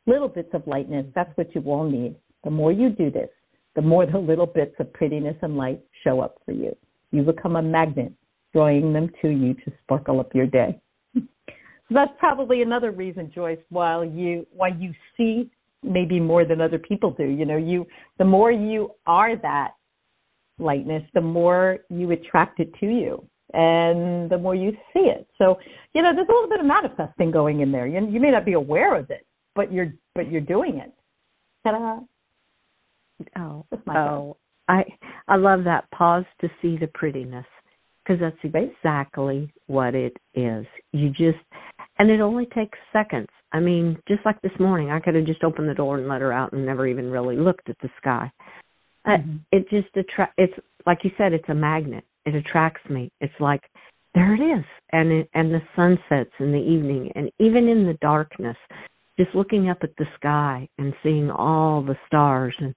Little 0.08 0.30
bits 0.30 0.50
of 0.54 0.66
lightness, 0.66 1.06
that's 1.14 1.36
what 1.38 1.54
you 1.54 1.62
all 1.62 1.88
need. 1.88 2.16
The 2.44 2.50
more 2.50 2.72
you 2.72 2.90
do 2.90 3.12
this, 3.12 3.30
the 3.76 3.82
more 3.82 4.06
the 4.06 4.18
little 4.18 4.46
bits 4.46 4.76
of 4.80 4.92
prettiness 4.94 5.36
and 5.42 5.58
light 5.58 5.82
show 6.04 6.22
up 6.22 6.38
for 6.46 6.52
you. 6.52 6.76
You 7.12 7.24
become 7.24 7.56
a 7.56 7.62
magnet, 7.62 8.14
drawing 8.54 8.94
them 8.94 9.10
to 9.22 9.30
you 9.30 9.54
to 9.54 9.72
sparkle 9.84 10.20
up 10.20 10.34
your 10.34 10.48
day. 10.48 10.80
so 11.16 11.22
that's 11.92 12.12
probably 12.20 12.62
another 12.62 12.92
reason, 12.92 13.32
Joyce, 13.34 13.60
why 13.70 14.04
you 14.04 14.46
why 14.52 14.70
you 14.70 14.94
see 15.18 15.50
maybe 15.84 16.20
more 16.20 16.46
than 16.46 16.62
other 16.62 16.80
people 16.80 17.12
do. 17.12 17.26
You 17.26 17.46
know, 17.46 17.58
you 17.58 17.86
the 18.18 18.26
more 18.26 18.52
you 18.52 18.92
are 19.06 19.36
that 19.38 19.72
lightness, 20.58 21.04
the 21.14 21.22
more 21.22 21.80
you 21.90 22.12
attract 22.12 22.60
it 22.60 22.74
to 22.80 22.86
you 22.86 23.24
and 23.54 24.30
the 24.30 24.38
more 24.38 24.54
you 24.54 24.72
see 24.94 25.00
it. 25.00 25.28
So, 25.38 25.58
you 25.94 26.04
know, 26.04 26.14
there's 26.14 26.28
a 26.28 26.32
little 26.32 26.50
bit 26.50 26.60
of 26.60 26.66
manifesting 26.66 27.32
going 27.32 27.62
in 27.62 27.72
there. 27.72 27.88
You, 27.88 28.08
you 28.08 28.20
may 28.20 28.30
not 28.30 28.46
be 28.46 28.54
aware 28.54 28.96
of 28.96 29.10
it, 29.10 29.26
but 29.56 29.72
you're 29.72 29.94
but 30.16 30.32
you're 30.32 30.42
doing 30.42 30.78
it. 30.78 30.94
Ta-da. 31.64 32.00
Oh, 33.38 33.66
oh, 33.88 34.38
I 34.68 34.84
I 35.28 35.36
love 35.36 35.64
that 35.66 35.90
pause 35.92 36.26
to 36.42 36.50
see 36.62 36.78
the 36.78 36.88
prettiness 36.88 37.46
because 38.04 38.20
that's 38.20 38.56
exactly 38.56 39.52
what 39.68 39.96
it 39.96 40.16
is. 40.34 40.66
You 40.92 41.10
just 41.10 41.40
and 41.98 42.10
it 42.10 42.22
only 42.22 42.46
takes 42.48 42.78
seconds. 42.94 43.28
I 43.52 43.60
mean, 43.60 43.98
just 44.08 44.26
like 44.26 44.42
this 44.42 44.52
morning, 44.60 44.92
I 44.92 45.00
could 45.00 45.16
have 45.16 45.26
just 45.26 45.44
opened 45.44 45.70
the 45.70 45.74
door 45.74 45.98
and 45.98 46.08
let 46.08 46.22
her 46.22 46.32
out 46.32 46.54
and 46.54 46.66
never 46.66 46.88
even 46.88 47.10
really 47.10 47.36
looked 47.36 47.70
at 47.70 47.78
the 47.82 47.90
sky. 48.00 48.32
Uh, 49.06 49.12
mm-hmm. 49.12 49.38
It 49.52 49.70
just 49.70 49.96
attract. 49.96 50.34
It's 50.38 50.54
like 50.86 51.00
you 51.04 51.12
said, 51.18 51.34
it's 51.34 51.50
a 51.50 51.56
magnet 51.56 52.04
it 52.30 52.36
attracts 52.36 52.88
me. 52.90 53.12
It's 53.22 53.34
like 53.40 53.62
there 54.16 54.34
it 54.34 54.42
is, 54.42 54.66
and 54.92 55.12
it, 55.12 55.30
and 55.34 55.54
the 55.54 55.62
sunsets 55.76 56.34
in 56.40 56.52
the 56.52 56.58
evening, 56.58 57.12
and 57.16 57.32
even 57.40 57.68
in 57.68 57.86
the 57.86 57.98
darkness, 58.02 58.58
just 59.20 59.36
looking 59.36 59.70
up 59.70 59.80
at 59.84 59.96
the 59.98 60.06
sky 60.16 60.68
and 60.78 60.94
seeing 61.04 61.30
all 61.30 61.84
the 61.84 61.98
stars, 62.08 62.56
and 62.60 62.74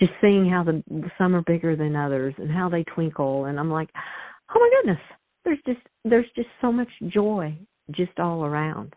just 0.00 0.12
seeing 0.20 0.48
how 0.48 0.64
the 0.64 0.82
some 1.16 1.36
are 1.36 1.42
bigger 1.42 1.76
than 1.76 1.94
others, 1.94 2.34
and 2.38 2.50
how 2.50 2.68
they 2.68 2.82
twinkle, 2.94 3.44
and 3.44 3.60
I'm 3.60 3.70
like, 3.70 3.90
oh 4.54 4.58
my 4.58 4.70
goodness, 4.80 5.02
there's 5.44 5.60
just 5.66 5.86
there's 6.04 6.30
just 6.34 6.48
so 6.60 6.72
much 6.72 6.88
joy 7.08 7.56
just 7.92 8.18
all 8.18 8.44
around. 8.44 8.94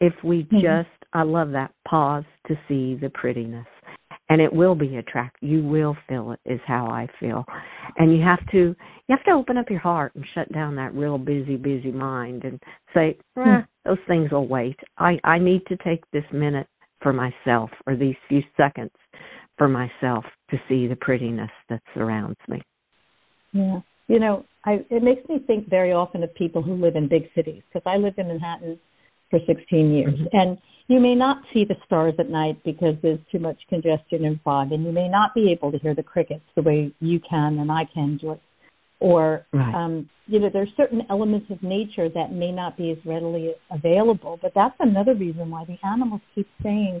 If 0.00 0.14
we 0.24 0.42
mm-hmm. 0.44 0.60
just, 0.60 1.04
I 1.12 1.22
love 1.22 1.52
that 1.52 1.72
pause 1.88 2.24
to 2.48 2.54
see 2.66 2.98
the 3.00 3.10
prettiness 3.10 3.66
and 4.32 4.40
it 4.40 4.50
will 4.50 4.74
be 4.74 4.96
attractive. 4.96 5.46
You 5.46 5.62
will 5.62 5.94
feel 6.08 6.32
it 6.32 6.40
is 6.46 6.60
how 6.66 6.86
I 6.86 7.06
feel. 7.20 7.44
And 7.98 8.16
you 8.16 8.22
have 8.22 8.40
to 8.52 8.74
you 9.06 9.16
have 9.16 9.24
to 9.24 9.32
open 9.32 9.58
up 9.58 9.68
your 9.68 9.78
heart 9.78 10.14
and 10.14 10.24
shut 10.34 10.50
down 10.54 10.74
that 10.76 10.94
real 10.94 11.18
busy, 11.18 11.56
busy 11.56 11.92
mind 11.92 12.44
and 12.44 12.58
say, 12.94 13.18
eh, 13.36 13.60
those 13.84 13.98
things 14.08 14.30
will 14.30 14.48
wait. 14.48 14.78
I, 14.96 15.18
I 15.22 15.38
need 15.38 15.66
to 15.66 15.76
take 15.84 16.10
this 16.12 16.24
minute 16.32 16.66
for 17.02 17.12
myself 17.12 17.68
or 17.86 17.94
these 17.94 18.14
few 18.26 18.40
seconds 18.56 18.92
for 19.58 19.68
myself 19.68 20.24
to 20.50 20.56
see 20.66 20.86
the 20.86 20.96
prettiness 20.96 21.50
that 21.68 21.82
surrounds 21.92 22.38
me. 22.48 22.62
Yeah. 23.52 23.80
You 24.08 24.18
know, 24.18 24.46
I 24.64 24.82
it 24.88 25.02
makes 25.02 25.28
me 25.28 25.40
think 25.46 25.68
very 25.68 25.92
often 25.92 26.22
of 26.22 26.34
people 26.36 26.62
who 26.62 26.74
live 26.74 26.96
in 26.96 27.06
big 27.06 27.24
cities 27.34 27.62
because 27.70 27.86
I 27.86 27.98
lived 27.98 28.18
in 28.18 28.28
Manhattan 28.28 28.80
for 29.28 29.40
16 29.46 29.92
years 29.92 30.14
mm-hmm. 30.14 30.24
and 30.32 30.58
you 30.92 31.00
may 31.00 31.14
not 31.14 31.38
see 31.52 31.64
the 31.64 31.76
stars 31.86 32.14
at 32.18 32.28
night 32.28 32.62
because 32.64 32.94
there's 33.02 33.18
too 33.30 33.38
much 33.38 33.58
congestion 33.68 34.24
and 34.24 34.40
fog, 34.42 34.72
and 34.72 34.84
you 34.84 34.92
may 34.92 35.08
not 35.08 35.34
be 35.34 35.50
able 35.50 35.72
to 35.72 35.78
hear 35.78 35.94
the 35.94 36.02
crickets 36.02 36.44
the 36.54 36.62
way 36.62 36.94
you 37.00 37.18
can 37.28 37.58
and 37.58 37.70
I 37.70 37.82
can, 37.92 38.18
Joyce. 38.20 38.38
Or, 39.00 39.46
right. 39.52 39.74
um, 39.74 40.08
you 40.26 40.38
know, 40.38 40.50
there's 40.52 40.68
certain 40.76 41.02
elements 41.10 41.46
of 41.50 41.60
nature 41.62 42.08
that 42.08 42.32
may 42.32 42.52
not 42.52 42.76
be 42.76 42.92
as 42.92 42.98
readily 43.04 43.52
available. 43.70 44.38
But 44.40 44.52
that's 44.54 44.76
another 44.78 45.14
reason 45.14 45.50
why 45.50 45.64
the 45.64 45.76
animals 45.84 46.20
keep 46.34 46.46
saying, 46.62 47.00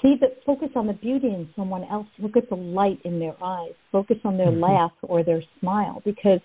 see 0.00 0.14
the 0.18 0.28
focus 0.46 0.70
on 0.74 0.86
the 0.86 0.94
beauty 0.94 1.28
in 1.28 1.48
someone 1.54 1.84
else. 1.90 2.06
Look 2.18 2.36
at 2.36 2.48
the 2.48 2.56
light 2.56 2.98
in 3.04 3.18
their 3.18 3.36
eyes. 3.42 3.72
Focus 3.92 4.16
on 4.24 4.38
their 4.38 4.46
mm-hmm. 4.46 4.64
laugh 4.64 4.92
or 5.02 5.22
their 5.22 5.42
smile, 5.60 6.00
because 6.04 6.40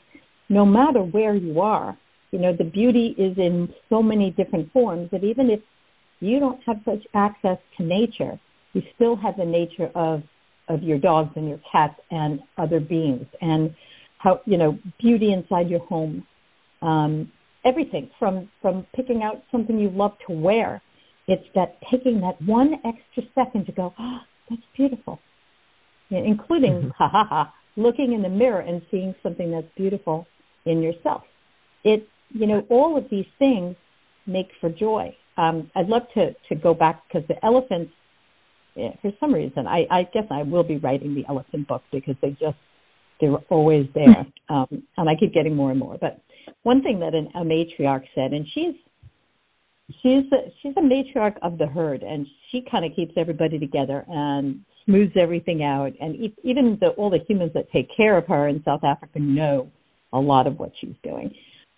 no 0.50 0.66
matter 0.66 1.00
where 1.00 1.36
you 1.36 1.62
are, 1.62 1.98
you 2.32 2.40
know, 2.40 2.54
the 2.56 2.64
beauty 2.64 3.16
is 3.18 3.38
in 3.38 3.70
so 3.90 4.04
many 4.04 4.32
different 4.32 4.72
forms 4.74 5.10
that 5.12 5.24
even 5.24 5.50
if 5.50 5.62
you 6.20 6.40
don't 6.40 6.60
have 6.66 6.78
such 6.86 7.06
access 7.14 7.58
to 7.78 7.84
nature, 7.84 8.40
you 8.74 8.82
still 8.96 9.16
have 9.16 9.38
the 9.38 9.46
nature 9.46 9.90
of 9.96 10.22
of 10.68 10.84
your 10.84 11.00
dogs 11.00 11.32
and 11.36 11.50
your 11.50 11.60
cats 11.72 12.00
and 12.12 12.40
other 12.58 12.80
beings 12.80 13.26
and 13.42 13.74
how 14.20 14.40
you 14.46 14.58
know 14.58 14.78
beauty 15.00 15.34
inside 15.34 15.70
your 15.70 15.80
home. 15.80 16.26
Um, 16.82 17.32
everything 17.66 18.10
from 18.20 18.50
from 18.62 18.86
picking 18.96 19.24
out 19.24 19.44
something 19.52 19.80
you 19.80 19.90
love 19.90 20.12
to 20.28 20.34
wear. 20.34 20.82
It's 21.28 21.46
that 21.56 21.78
taking 21.92 22.22
that 22.22 22.42
one 22.42 22.74
extra 22.86 23.24
second 23.36 23.66
to 23.66 23.72
go 23.72 23.94
oh, 24.00 24.18
that's 24.50 24.62
beautiful. 24.76 25.20
Including 26.12 26.74
mm-hmm. 26.74 26.90
ha 26.98 27.10
ha 27.12 27.26
ha 27.30 27.54
looking 27.76 28.14
in 28.14 28.22
the 28.22 28.30
mirror 28.30 28.62
and 28.62 28.82
seeing 28.92 29.14
something 29.22 29.52
that's 29.52 29.68
beautiful 29.78 30.28
in 30.66 30.82
yourself. 30.82 31.24
It 31.84 32.08
you 32.30 32.46
know 32.46 32.64
all 32.70 32.98
of 32.98 33.06
these 33.10 33.28
things 33.40 33.76
make 34.28 34.48
for 34.62 34.70
joy 34.70 35.16
um, 35.40 35.72
I'd 35.76 35.88
love 35.88 36.04
to 36.16 36.34
to 36.50 36.56
go 36.56 36.74
back 36.74 37.04
because 37.08 37.28
the 37.28 37.44
elephants, 37.46 37.92
yeah, 38.76 38.90
for 39.02 39.12
some 39.20 39.34
reason, 39.34 39.68
I, 39.68 39.86
I 39.90 40.04
guess 40.14 40.26
I 40.30 40.44
will 40.44 40.64
be 40.64 40.78
writing 40.78 41.16
the 41.16 41.26
elephant 41.30 41.68
book 41.68 41.82
because 41.92 42.16
they 42.22 42.32
just 42.32 42.58
they're 43.22 43.36
always 43.50 43.88
there, 43.96 44.26
um, 44.50 44.68
and 44.98 45.10
I 45.10 45.16
keep 45.20 45.34
getting 45.34 45.56
more 45.56 45.72
and 45.72 45.80
more. 45.80 45.98
But 46.00 46.22
one 46.64 46.82
thing 46.82 47.00
that 47.00 47.14
an, 47.14 47.30
a 47.36 47.40
matriarch 47.40 48.04
said, 48.16 48.34
and 48.34 48.46
she's 48.54 48.76
she's 50.02 50.26
a, 50.32 50.52
she's 50.62 50.74
a 50.78 50.82
matriarch 50.82 51.36
of 51.42 51.58
the 51.58 51.68
herd, 51.68 52.04
and 52.04 52.28
she 52.52 52.64
kind 52.70 52.86
of 52.86 52.92
keeps 52.96 53.14
everybody 53.18 53.60
together 53.60 54.06
and 54.10 54.62
smooths 54.86 55.14
everything 55.16 55.64
out. 55.64 55.94
And 56.02 56.16
e- 56.16 56.36
even 56.44 56.78
the, 56.80 56.90
all 56.90 57.10
the 57.10 57.20
humans 57.28 57.52
that 57.54 57.72
take 57.72 57.88
care 57.96 58.18
of 58.18 58.28
her 58.28 58.48
in 58.48 58.62
South 58.64 58.84
Africa 58.84 59.20
know 59.20 59.72
a 60.12 60.20
lot 60.20 60.48
of 60.48 60.60
what 60.60 60.72
she's 60.80 60.96
doing. 61.04 61.34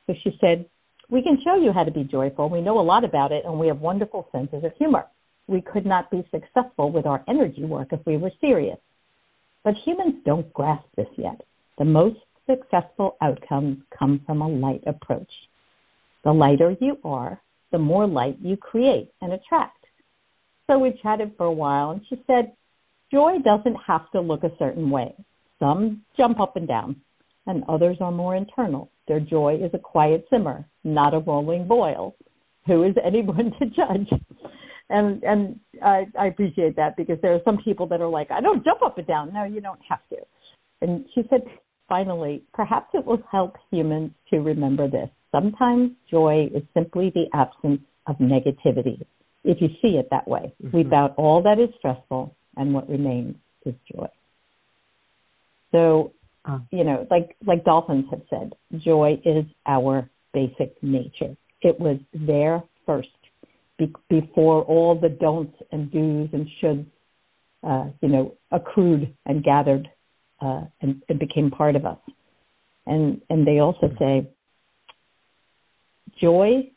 So 0.07 0.15
she 0.23 0.37
said, 0.41 0.65
we 1.11 1.21
can 1.21 1.37
show 1.43 1.55
you 1.55 1.73
how 1.73 1.83
to 1.83 1.91
be 1.91 2.05
joyful. 2.05 2.49
We 2.49 2.61
know 2.61 2.79
a 2.79 2.81
lot 2.81 3.03
about 3.03 3.33
it, 3.33 3.43
and 3.45 3.59
we 3.59 3.67
have 3.67 3.79
wonderful 3.79 4.29
senses 4.31 4.63
of 4.63 4.71
humor. 4.77 5.05
We 5.47 5.61
could 5.61 5.85
not 5.85 6.09
be 6.09 6.25
successful 6.31 6.89
with 6.89 7.05
our 7.05 7.23
energy 7.27 7.65
work 7.65 7.89
if 7.91 7.99
we 8.05 8.15
were 8.15 8.31
serious. 8.39 8.77
But 9.63 9.73
humans 9.85 10.23
don't 10.25 10.51
grasp 10.53 10.85
this 10.95 11.09
yet. 11.17 11.41
The 11.77 11.85
most 11.85 12.17
successful 12.49 13.17
outcomes 13.21 13.79
come 13.97 14.21
from 14.25 14.41
a 14.41 14.47
light 14.47 14.83
approach. 14.87 15.29
The 16.23 16.31
lighter 16.31 16.77
you 16.79 16.97
are, 17.03 17.41
the 17.71 17.77
more 17.77 18.07
light 18.07 18.37
you 18.41 18.55
create 18.55 19.11
and 19.21 19.33
attract. 19.33 19.85
So 20.67 20.79
we 20.79 20.97
chatted 21.03 21.33
for 21.35 21.45
a 21.45 21.51
while, 21.51 21.91
and 21.91 22.01
she 22.07 22.23
said, 22.25 22.53
Joy 23.11 23.39
doesn't 23.43 23.77
have 23.85 24.09
to 24.11 24.21
look 24.21 24.45
a 24.45 24.55
certain 24.57 24.89
way. 24.89 25.13
Some 25.59 26.03
jump 26.15 26.39
up 26.39 26.55
and 26.55 26.67
down, 26.67 26.95
and 27.47 27.63
others 27.67 27.97
are 27.99 28.11
more 28.11 28.35
internal. 28.35 28.89
Their 29.07 29.19
joy 29.19 29.59
is 29.61 29.71
a 29.73 29.79
quiet 29.79 30.25
simmer, 30.29 30.65
not 30.83 31.13
a 31.13 31.19
rolling 31.19 31.67
boil. 31.67 32.15
Who 32.67 32.83
is 32.83 32.95
anyone 33.03 33.51
to 33.59 33.65
judge? 33.65 34.09
And 34.89 35.23
and 35.23 35.59
I, 35.83 36.05
I 36.19 36.27
appreciate 36.27 36.75
that 36.75 36.97
because 36.97 37.17
there 37.21 37.33
are 37.33 37.41
some 37.45 37.57
people 37.63 37.87
that 37.87 38.01
are 38.01 38.09
like, 38.09 38.29
I 38.29 38.41
don't 38.41 38.63
jump 38.63 38.81
up 38.83 38.97
and 38.97 39.07
down. 39.07 39.33
No, 39.33 39.43
you 39.45 39.61
don't 39.61 39.79
have 39.89 40.01
to. 40.09 40.17
And 40.81 41.05
she 41.15 41.21
said, 41.29 41.41
finally, 41.87 42.43
perhaps 42.53 42.89
it 42.93 43.05
will 43.05 43.21
help 43.31 43.55
humans 43.71 44.11
to 44.31 44.39
remember 44.39 44.89
this. 44.89 45.09
Sometimes 45.31 45.91
joy 46.09 46.49
is 46.53 46.63
simply 46.73 47.11
the 47.13 47.25
absence 47.33 47.81
of 48.07 48.17
negativity. 48.17 49.01
If 49.43 49.61
you 49.61 49.69
see 49.81 49.97
it 49.97 50.07
that 50.11 50.27
way, 50.27 50.53
mm-hmm. 50.63 50.75
we 50.75 50.83
doubt 50.83 51.15
all 51.17 51.41
that 51.43 51.59
is 51.59 51.69
stressful, 51.79 52.35
and 52.57 52.73
what 52.73 52.89
remains 52.89 53.35
is 53.65 53.75
joy. 53.93 54.07
So 55.71 56.13
uh, 56.45 56.59
you 56.71 56.83
know, 56.83 57.07
like 57.11 57.35
like 57.45 57.63
dolphins 57.63 58.05
have 58.09 58.21
said, 58.29 58.53
joy 58.77 59.19
is 59.25 59.45
our 59.65 60.09
basic 60.33 60.81
nature. 60.81 61.35
It 61.61 61.79
was 61.79 61.97
there 62.13 62.63
first 62.85 63.09
be- 63.77 63.93
before 64.09 64.63
all 64.63 64.99
the 64.99 65.09
don'ts 65.09 65.55
and 65.71 65.91
do's 65.91 66.29
and 66.33 66.47
shoulds, 66.61 66.85
uh, 67.63 67.91
you 68.01 68.09
know, 68.09 68.35
accrued 68.51 69.13
and 69.25 69.43
gathered 69.43 69.87
uh, 70.41 70.63
and, 70.81 71.01
and 71.09 71.19
became 71.19 71.51
part 71.51 71.75
of 71.75 71.85
us. 71.85 71.99
And 72.87 73.21
and 73.29 73.45
they 73.45 73.59
also 73.59 73.93
say, 73.99 74.27
joy 76.19 76.71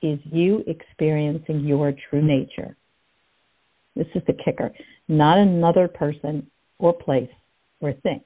is 0.00 0.18
you 0.24 0.64
experiencing 0.66 1.60
your 1.60 1.92
true 2.08 2.22
nature. 2.22 2.76
This 3.96 4.06
is 4.14 4.22
the 4.26 4.32
kicker, 4.32 4.72
not 5.08 5.38
another 5.38 5.88
person 5.88 6.50
or 6.78 6.92
place 6.92 7.30
or 7.80 7.92
thing. 7.92 8.22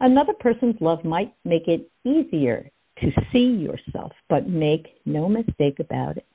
Another 0.00 0.34
person's 0.38 0.76
love 0.80 1.04
might 1.04 1.34
make 1.44 1.68
it 1.68 1.90
easier 2.04 2.70
to 3.00 3.10
see 3.32 3.38
yourself, 3.38 4.12
but 4.28 4.48
make 4.48 4.86
no 5.04 5.28
mistake 5.28 5.78
about 5.80 6.16
it. 6.16 6.26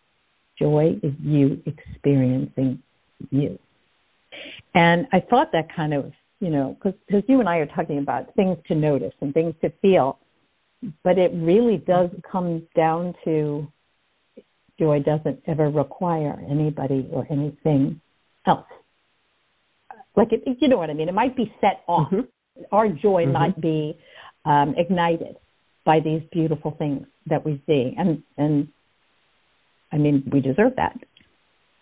Joy 0.57 0.99
is 1.01 1.13
you 1.21 1.61
experiencing 1.65 2.81
you. 3.29 3.57
And 4.73 5.07
I 5.11 5.19
thought 5.19 5.51
that 5.53 5.73
kind 5.75 5.93
of, 5.93 6.11
you 6.39 6.49
know, 6.49 6.77
because 6.81 7.23
you 7.27 7.39
and 7.39 7.49
I 7.49 7.57
are 7.57 7.65
talking 7.67 7.99
about 7.99 8.33
things 8.35 8.57
to 8.67 8.75
notice 8.75 9.13
and 9.21 9.33
things 9.33 9.53
to 9.61 9.71
feel, 9.81 10.19
but 11.03 11.17
it 11.17 11.31
really 11.35 11.77
does 11.77 12.09
come 12.31 12.67
down 12.75 13.13
to 13.25 13.67
joy 14.79 14.99
doesn't 14.99 15.39
ever 15.47 15.69
require 15.69 16.41
anybody 16.49 17.07
or 17.11 17.27
anything 17.29 18.01
else. 18.47 18.65
Like, 20.15 20.29
it, 20.31 20.41
you 20.59 20.67
know 20.67 20.77
what 20.77 20.89
I 20.89 20.93
mean? 20.93 21.07
It 21.07 21.13
might 21.13 21.35
be 21.35 21.53
set 21.61 21.83
off. 21.87 22.11
Mm-hmm. 22.11 22.21
Our 22.71 22.89
joy 22.89 23.23
mm-hmm. 23.23 23.33
might 23.33 23.61
be 23.61 23.97
um, 24.45 24.75
ignited 24.77 25.37
by 25.85 25.99
these 25.99 26.21
beautiful 26.31 26.71
things 26.77 27.07
that 27.27 27.45
we 27.45 27.61
see, 27.67 27.93
and 27.97 28.23
and 28.37 28.67
I 29.91 29.97
mean, 29.97 30.23
we 30.31 30.41
deserve 30.41 30.73
that. 30.77 30.97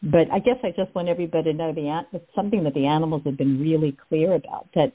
But 0.02 0.32
I 0.32 0.40
guess 0.40 0.56
I 0.64 0.70
just 0.70 0.96
want 0.96 1.10
everybody 1.10 1.52
to 1.52 1.58
know 1.58 1.74
the 1.74 2.04
it's 2.14 2.26
something 2.36 2.64
that 2.64 2.74
the 2.74 2.86
animals 2.86 3.24
have 3.26 3.38
been 3.38 3.60
really 3.60 3.98
clear 4.08 4.34
about 4.34 4.68
that 4.76 4.94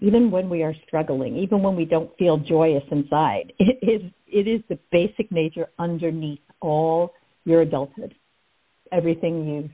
even 0.00 0.30
when 0.30 0.48
we 0.48 0.62
are 0.62 0.74
struggling, 0.86 1.36
even 1.36 1.62
when 1.62 1.76
we 1.76 1.84
don't 1.84 2.16
feel 2.18 2.38
joyous 2.38 2.84
inside, 2.90 3.52
it 3.58 3.78
is 3.82 4.10
it 4.26 4.48
is 4.48 4.62
the 4.68 4.78
basic 4.90 5.30
nature 5.30 5.66
underneath 5.78 6.40
all 6.60 7.12
your 7.44 7.62
adulthood, 7.62 8.14
everything 8.90 9.46
you've 9.46 9.70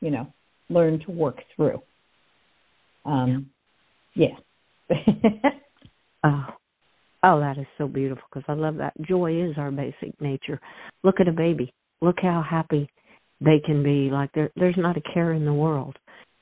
you 0.00 0.10
know 0.10 0.26
learned 0.68 1.02
to 1.06 1.10
work 1.10 1.38
through. 1.56 1.80
Um, 3.04 3.50
yeah. 4.14 4.36
oh, 6.24 6.46
oh, 7.22 7.40
that 7.40 7.58
is 7.58 7.66
so 7.78 7.86
beautiful 7.88 8.24
because 8.30 8.44
I 8.48 8.54
love 8.54 8.76
that. 8.76 8.92
Joy 9.02 9.42
is 9.42 9.56
our 9.56 9.70
basic 9.70 10.20
nature. 10.20 10.60
Look 11.02 11.20
at 11.20 11.28
a 11.28 11.32
baby. 11.32 11.72
Look 12.00 12.16
how 12.20 12.44
happy 12.48 12.88
they 13.40 13.60
can 13.64 13.82
be. 13.82 14.10
Like 14.10 14.30
there, 14.34 14.50
there's 14.56 14.76
not 14.76 14.96
a 14.96 15.14
care 15.14 15.32
in 15.32 15.44
the 15.44 15.54
world. 15.54 15.96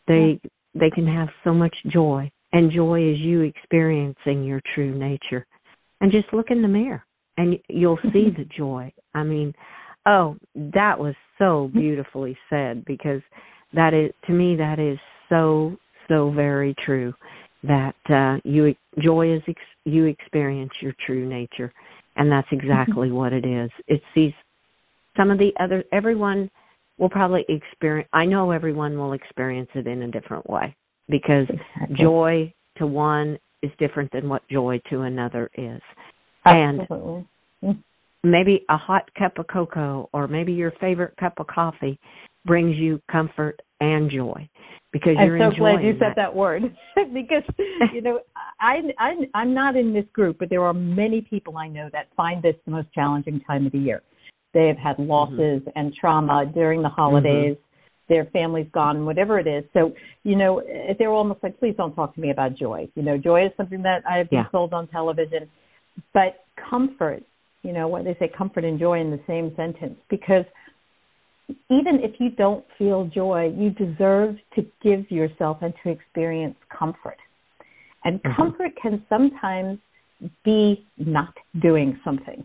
They 0.07 0.41
they 0.75 0.91
can 0.91 1.07
have 1.07 1.29
so 1.45 1.53
much 1.53 1.75
joy, 1.93 2.31
and 2.53 2.73
joy 2.73 3.13
is 3.13 3.19
you 3.19 3.43
experiencing 3.43 4.45
your 4.45 4.61
true 4.75 4.97
nature. 4.97 5.47
And 6.01 6.11
just 6.11 6.33
look 6.33 6.47
in 6.51 6.63
the 6.63 6.69
mirror, 6.69 7.05
and 7.37 7.59
you'll 7.69 7.99
see 8.13 8.31
the 8.37 8.47
joy. 8.57 8.93
I 9.15 9.23
mean, 9.23 9.53
oh, 10.07 10.37
that 10.55 10.99
was 10.99 11.15
so 11.39 11.71
beautifully 11.75 12.37
said 12.49 12.85
because 12.85 13.21
that 13.75 13.95
is 13.95 14.13
to 14.27 14.33
me 14.33 14.57
that 14.57 14.79
is 14.79 14.99
so 15.29 15.77
so 16.11 16.31
very 16.33 16.75
true 16.85 17.15
that 17.63 17.95
uh 18.11 18.39
you 18.45 18.75
joy 19.03 19.35
is 19.35 19.43
ex- 19.49 19.61
you 19.85 20.05
experience 20.05 20.73
your 20.83 20.95
true 21.07 21.27
nature 21.27 21.73
and 22.17 22.31
that's 22.31 22.49
exactly 22.53 23.09
mm-hmm. 23.09 23.17
what 23.17 23.33
it 23.33 23.47
is 23.47 23.71
it's 23.87 24.05
these 24.15 24.33
some 25.17 25.31
of 25.31 25.39
the 25.39 25.53
other 25.61 25.85
everyone 25.93 26.51
will 26.99 27.09
probably 27.09 27.45
experience 27.49 28.09
i 28.13 28.25
know 28.25 28.51
everyone 28.51 28.99
will 28.99 29.13
experience 29.13 29.69
it 29.75 29.87
in 29.87 30.03
a 30.03 30.11
different 30.11 30.49
way 30.49 30.75
because 31.09 31.47
exactly. 31.49 31.97
joy 31.99 32.53
to 32.77 32.87
one 32.87 33.39
is 33.63 33.71
different 33.79 34.11
than 34.13 34.29
what 34.29 34.43
joy 34.51 34.81
to 34.91 35.03
another 35.03 35.51
is 35.55 35.81
Absolutely. 36.47 37.27
and 37.63 37.85
maybe 38.23 38.65
a 38.69 38.77
hot 38.77 39.09
cup 39.19 39.39
of 39.39 39.47
cocoa 39.49 40.09
or 40.13 40.27
maybe 40.29 40.53
your 40.53 40.73
favorite 40.81 41.15
cup 41.19 41.35
of 41.39 41.47
coffee 41.47 41.99
brings 42.47 42.77
you 42.77 43.01
comfort 43.11 43.61
and 43.81 44.11
joy 44.11 44.49
because 44.93 45.15
you're 45.19 45.41
I'm 45.41 45.53
so 45.53 45.59
glad 45.59 45.83
you 45.83 45.93
that. 45.95 46.01
said 46.01 46.13
that 46.17 46.35
word 46.35 46.63
because 47.15 47.43
you 47.93 48.03
know 48.03 48.21
I, 48.61 48.81
I 48.99 49.13
I'm 49.35 49.55
not 49.55 49.77
in 49.77 49.93
this 49.93 50.05
group, 50.13 50.39
but 50.39 50.51
there 50.51 50.65
are 50.65 50.75
many 50.75 51.21
people 51.21 51.57
I 51.57 51.69
know 51.69 51.89
that 51.93 52.09
find 52.17 52.43
this 52.43 52.55
the 52.65 52.73
most 52.73 52.93
challenging 52.93 53.41
time 53.47 53.67
of 53.67 53.73
the 53.73 53.79
year. 53.79 54.03
They 54.53 54.67
have 54.67 54.77
had 54.77 54.97
mm-hmm. 54.97 55.11
losses 55.11 55.63
mm-hmm. 55.63 55.71
and 55.79 55.95
trauma 55.95 56.51
during 56.53 56.83
the 56.83 56.89
holidays. 56.89 57.55
Mm-hmm. 57.55 57.65
Their 58.09 58.25
family's 58.33 58.67
gone, 58.73 59.07
whatever 59.07 59.39
it 59.39 59.47
is. 59.47 59.63
So, 59.73 59.93
you 60.25 60.35
know, 60.35 60.61
they're 60.99 61.13
almost 61.13 61.45
like, 61.45 61.61
please 61.61 61.75
don't 61.77 61.95
talk 61.95 62.13
to 62.17 62.21
me 62.21 62.33
about 62.33 62.57
joy. 62.57 62.89
You 62.97 63.05
know, 63.05 63.17
joy 63.17 63.47
is 63.47 63.53
something 63.57 63.83
that 63.83 64.03
I've 64.05 64.29
been 64.29 64.41
yeah. 64.41 64.51
sold 64.51 64.73
on 64.73 64.89
television, 64.89 65.49
but 66.13 66.45
comfort, 66.69 67.23
you 67.63 67.73
know, 67.73 67.87
what 67.87 68.03
they 68.03 68.17
say, 68.19 68.29
comfort 68.37 68.65
and 68.65 68.81
joy 68.81 69.01
in 69.01 69.13
the 69.13 69.21
same 69.29 69.53
sentence, 69.55 69.97
because 70.09 70.45
even 71.71 72.01
if 72.03 72.21
you 72.21 72.31
don't 72.31 72.65
feel 72.79 73.07
joy, 73.07 73.53
you 73.57 73.71
deserve 73.71 74.37
to 74.55 74.67
give 74.83 75.11
yourself 75.11 75.59
and 75.63 75.73
to 75.83 75.91
experience 75.91 76.57
comfort. 76.77 77.19
And 78.05 78.23
mm-hmm. 78.23 78.37
comfort 78.37 78.73
can 78.81 79.05
sometimes 79.09 79.79
be 80.45 80.87
not 80.99 81.35
doing 81.61 81.99
something, 82.05 82.45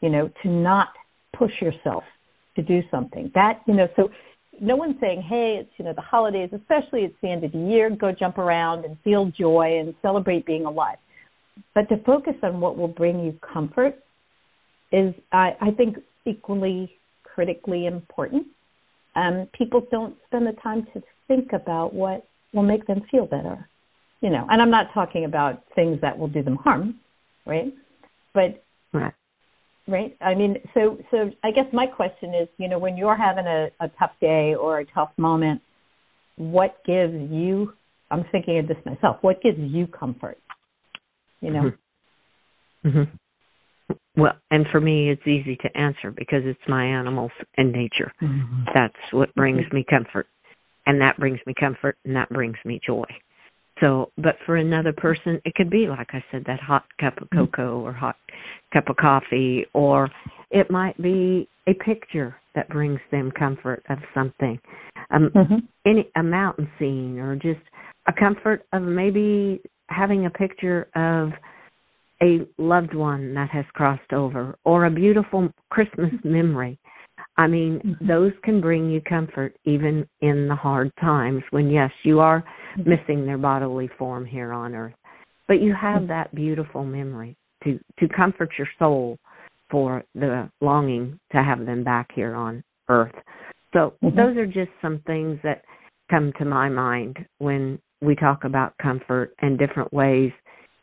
you 0.00 0.10
know, 0.10 0.30
to 0.42 0.48
not 0.48 0.88
push 1.36 1.52
yourself 1.60 2.04
to 2.56 2.62
do 2.62 2.82
something. 2.90 3.30
That, 3.34 3.60
you 3.66 3.74
know, 3.74 3.88
so 3.96 4.08
no 4.60 4.76
one's 4.76 4.96
saying, 5.00 5.22
hey, 5.22 5.58
it's, 5.60 5.70
you 5.78 5.84
know, 5.84 5.92
the 5.94 6.02
holidays, 6.02 6.50
especially 6.52 7.00
it's 7.00 7.14
the 7.22 7.30
end 7.30 7.44
of 7.44 7.52
the 7.52 7.58
year, 7.58 7.90
go 7.90 8.12
jump 8.12 8.38
around 8.38 8.84
and 8.84 8.96
feel 9.02 9.30
joy 9.38 9.78
and 9.80 9.94
celebrate 10.02 10.46
being 10.46 10.66
alive. 10.66 10.98
But 11.74 11.88
to 11.88 11.96
focus 12.04 12.34
on 12.42 12.60
what 12.60 12.76
will 12.76 12.88
bring 12.88 13.24
you 13.24 13.38
comfort 13.52 13.96
is, 14.90 15.14
I, 15.32 15.56
I 15.60 15.70
think, 15.70 15.96
equally 16.24 16.92
critically 17.34 17.86
important. 17.86 18.46
Um, 19.14 19.48
people 19.56 19.86
don't 19.90 20.16
spend 20.26 20.46
the 20.46 20.52
time 20.62 20.86
to 20.94 21.02
think 21.28 21.52
about 21.52 21.94
what 21.94 22.26
will 22.52 22.62
make 22.62 22.86
them 22.86 23.02
feel 23.10 23.26
better. 23.26 23.68
You 24.20 24.30
know, 24.30 24.46
and 24.50 24.62
I'm 24.62 24.70
not 24.70 24.86
talking 24.94 25.24
about 25.24 25.64
things 25.74 26.00
that 26.00 26.16
will 26.16 26.28
do 26.28 26.42
them 26.42 26.56
harm, 26.56 27.00
right? 27.44 27.74
But 28.34 28.62
right. 28.92 29.12
Right. 29.88 30.16
I 30.20 30.34
mean, 30.34 30.58
so 30.74 30.96
so 31.10 31.30
I 31.42 31.50
guess 31.50 31.66
my 31.72 31.86
question 31.86 32.34
is, 32.34 32.48
you 32.56 32.68
know, 32.68 32.78
when 32.78 32.96
you're 32.96 33.16
having 33.16 33.46
a, 33.46 33.68
a 33.80 33.88
tough 33.98 34.12
day 34.20 34.54
or 34.54 34.78
a 34.78 34.84
tough 34.84 35.10
moment, 35.16 35.60
what 36.36 36.76
gives 36.86 37.14
you? 37.32 37.72
I'm 38.10 38.24
thinking 38.30 38.58
of 38.58 38.68
this 38.68 38.76
myself. 38.86 39.16
What 39.22 39.42
gives 39.42 39.58
you 39.58 39.88
comfort? 39.88 40.38
You 41.40 41.50
know. 41.50 41.72
Mm-hmm. 42.84 42.88
Mm-hmm. 42.88 43.16
Well, 44.16 44.34
and 44.50 44.66
for 44.70 44.80
me, 44.80 45.10
it's 45.10 45.26
easy 45.26 45.56
to 45.56 45.76
answer 45.76 46.10
because 46.10 46.42
it's 46.44 46.60
my 46.68 46.84
animals 46.84 47.32
and 47.56 47.72
nature. 47.72 48.12
Mm-hmm. 48.20 48.64
That's 48.74 48.94
what 49.12 49.34
brings 49.34 49.64
me 49.72 49.84
comfort. 49.88 50.26
And 50.86 51.00
that 51.00 51.16
brings 51.18 51.38
me 51.46 51.54
comfort 51.58 51.96
and 52.04 52.14
that 52.16 52.28
brings 52.28 52.56
me 52.64 52.80
joy. 52.84 53.04
So, 53.80 54.10
but 54.16 54.36
for 54.44 54.56
another 54.56 54.92
person, 54.92 55.40
it 55.44 55.54
could 55.54 55.70
be, 55.70 55.86
like 55.88 56.08
I 56.12 56.22
said, 56.30 56.44
that 56.46 56.60
hot 56.60 56.84
cup 57.00 57.16
of 57.20 57.28
mm-hmm. 57.30 57.46
cocoa 57.46 57.80
or 57.80 57.92
hot 57.92 58.16
cup 58.74 58.88
of 58.88 58.96
coffee, 58.96 59.66
or 59.72 60.10
it 60.50 60.70
might 60.70 61.00
be 61.00 61.48
a 61.66 61.74
picture 61.74 62.36
that 62.54 62.68
brings 62.68 63.00
them 63.10 63.32
comfort 63.36 63.82
of 63.88 63.98
something, 64.14 64.60
um, 65.10 65.30
mm-hmm. 65.34 65.54
any 65.86 66.08
a 66.16 66.22
mountain 66.22 66.68
scene, 66.78 67.18
or 67.18 67.34
just 67.34 67.60
a 68.06 68.12
comfort 68.12 68.66
of 68.72 68.82
maybe 68.82 69.60
having 69.88 70.26
a 70.26 70.30
picture 70.30 70.88
of 70.94 71.30
a 72.22 72.46
loved 72.58 72.94
one 72.94 73.34
that 73.34 73.50
has 73.50 73.64
crossed 73.74 74.12
over 74.12 74.56
or 74.64 74.86
a 74.86 74.90
beautiful 74.90 75.50
Christmas 75.70 76.12
memory. 76.24 76.78
I 77.36 77.46
mean, 77.46 77.80
mm-hmm. 77.84 78.06
those 78.06 78.32
can 78.44 78.60
bring 78.60 78.90
you 78.90 79.00
comfort 79.00 79.56
even 79.64 80.06
in 80.20 80.48
the 80.48 80.54
hard 80.54 80.92
times 81.00 81.42
when, 81.50 81.70
yes, 81.70 81.90
you 82.04 82.20
are 82.20 82.44
mm-hmm. 82.78 82.90
missing 82.90 83.26
their 83.26 83.38
bodily 83.38 83.88
form 83.98 84.24
here 84.24 84.52
on 84.52 84.74
earth. 84.74 84.94
But 85.48 85.60
you 85.60 85.74
have 85.74 86.02
mm-hmm. 86.02 86.08
that 86.08 86.34
beautiful 86.34 86.84
memory 86.84 87.36
to, 87.64 87.78
to 87.98 88.08
comfort 88.08 88.50
your 88.58 88.68
soul 88.78 89.18
for 89.70 90.04
the 90.14 90.50
longing 90.60 91.18
to 91.32 91.42
have 91.42 91.64
them 91.64 91.82
back 91.82 92.08
here 92.14 92.34
on 92.34 92.62
earth. 92.88 93.14
So, 93.72 93.94
mm-hmm. 94.02 94.16
those 94.16 94.36
are 94.36 94.46
just 94.46 94.70
some 94.82 95.00
things 95.06 95.38
that 95.42 95.64
come 96.10 96.32
to 96.38 96.44
my 96.44 96.68
mind 96.68 97.16
when 97.38 97.78
we 98.02 98.14
talk 98.16 98.44
about 98.44 98.74
comfort 98.82 99.32
and 99.40 99.58
different 99.58 99.92
ways 99.92 100.32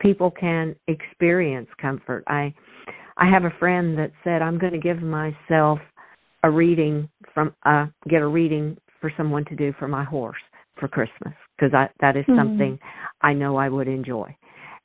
people 0.00 0.30
can 0.30 0.74
experience 0.88 1.68
comfort. 1.80 2.24
I 2.26 2.54
I 3.16 3.28
have 3.30 3.44
a 3.44 3.54
friend 3.58 3.98
that 3.98 4.12
said 4.24 4.42
I'm 4.42 4.58
going 4.58 4.72
to 4.72 4.78
give 4.78 5.02
myself 5.02 5.78
a 6.42 6.50
reading 6.50 7.08
from 7.34 7.54
uh 7.64 7.86
get 8.08 8.22
a 8.22 8.26
reading 8.26 8.76
for 9.00 9.12
someone 9.16 9.44
to 9.46 9.56
do 9.56 9.72
for 9.78 9.88
my 9.88 10.04
horse 10.04 10.40
for 10.78 10.88
Christmas 10.88 11.34
because 11.56 11.74
I 11.74 11.88
that 12.00 12.16
is 12.16 12.24
mm-hmm. 12.24 12.38
something 12.38 12.78
I 13.20 13.32
know 13.32 13.56
I 13.56 13.68
would 13.68 13.88
enjoy. 13.88 14.34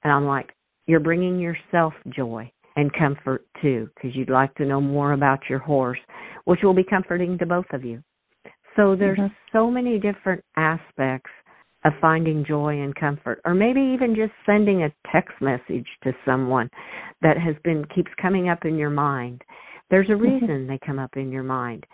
And 0.04 0.13
I'm 0.13 0.25
like, 0.25 0.51
you're 0.86 0.99
bringing 0.99 1.39
yourself 1.39 1.93
joy 2.10 2.51
and 2.75 2.91
comfort 2.93 3.45
too, 3.62 3.89
because 3.95 4.15
you'd 4.15 4.30
like 4.30 4.54
to 4.56 4.65
know 4.65 4.82
more 4.82 5.13
about 5.13 5.39
your 5.49 5.60
horse, 5.60 5.99
which 6.43 6.60
will 6.62 6.73
be 6.73 6.84
comforting 6.84 7.38
to 7.38 7.45
both 7.45 7.65
of 7.71 7.84
you. 7.84 8.04
So 8.75 8.95
there's 8.95 9.17
mm-hmm. 9.17 9.34
so 9.54 9.71
many 9.71 9.97
different 9.99 10.43
aspects 10.58 11.32
of 11.86 11.93
finding 12.02 12.43
joy 12.45 12.82
and 12.82 12.95
comfort, 12.95 13.39
or 13.45 13.54
maybe 13.54 13.80
even 13.80 14.15
just 14.15 14.34
sending 14.45 14.84
a 14.84 14.93
text 15.12 15.36
message 15.39 15.88
to 16.04 16.12
someone 16.26 16.69
that 17.21 17.38
has 17.38 17.56
been 17.63 17.86
keeps 17.95 18.12
coming 18.21 18.50
up 18.50 18.65
in 18.65 18.76
your 18.76 18.89
mind. 18.89 19.41
There's 19.89 20.10
a 20.10 20.13
mm-hmm. 20.13 20.45
reason 20.45 20.67
they 20.67 20.80
come 20.86 21.00
up 21.00 21.15
in 21.15 21.32
your 21.32 21.43
mind. 21.43 21.86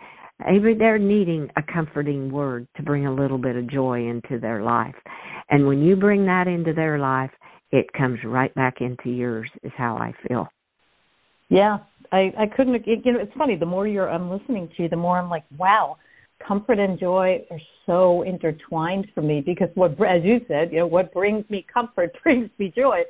Maybe 0.44 0.74
they're 0.74 0.98
needing 0.98 1.48
a 1.56 1.62
comforting 1.72 2.32
word 2.32 2.66
to 2.76 2.82
bring 2.82 3.06
a 3.06 3.14
little 3.14 3.38
bit 3.38 3.54
of 3.54 3.70
joy 3.70 4.08
into 4.08 4.40
their 4.40 4.62
life. 4.62 4.94
And 5.50 5.66
when 5.66 5.82
you 5.82 5.94
bring 5.94 6.24
that 6.26 6.48
into 6.48 6.72
their 6.72 6.98
life, 6.98 7.30
it 7.70 7.86
comes 7.96 8.18
right 8.24 8.52
back 8.54 8.80
into 8.80 9.10
yours, 9.10 9.48
is 9.62 9.72
how 9.76 9.96
I 9.96 10.12
feel. 10.26 10.48
Yeah, 11.48 11.78
I, 12.10 12.32
I 12.38 12.46
couldn't, 12.56 12.86
you 12.86 13.12
know, 13.12 13.20
it's 13.20 13.32
funny. 13.36 13.56
The 13.56 13.66
more 13.66 13.86
you're, 13.86 14.08
I'm 14.08 14.30
listening 14.30 14.68
to 14.76 14.82
you, 14.82 14.88
the 14.88 14.96
more 14.96 15.18
I'm 15.18 15.30
like, 15.30 15.44
wow, 15.58 15.96
comfort 16.46 16.78
and 16.78 16.98
joy 16.98 17.44
are 17.50 17.60
so 17.86 18.22
intertwined 18.22 19.06
for 19.14 19.22
me 19.22 19.40
because 19.44 19.68
what, 19.74 19.92
as 19.92 20.22
you 20.24 20.40
said, 20.48 20.72
you 20.72 20.78
know, 20.78 20.86
what 20.86 21.12
brings 21.12 21.48
me 21.50 21.66
comfort 21.72 22.16
brings 22.22 22.50
me 22.58 22.72
joy. 22.74 23.02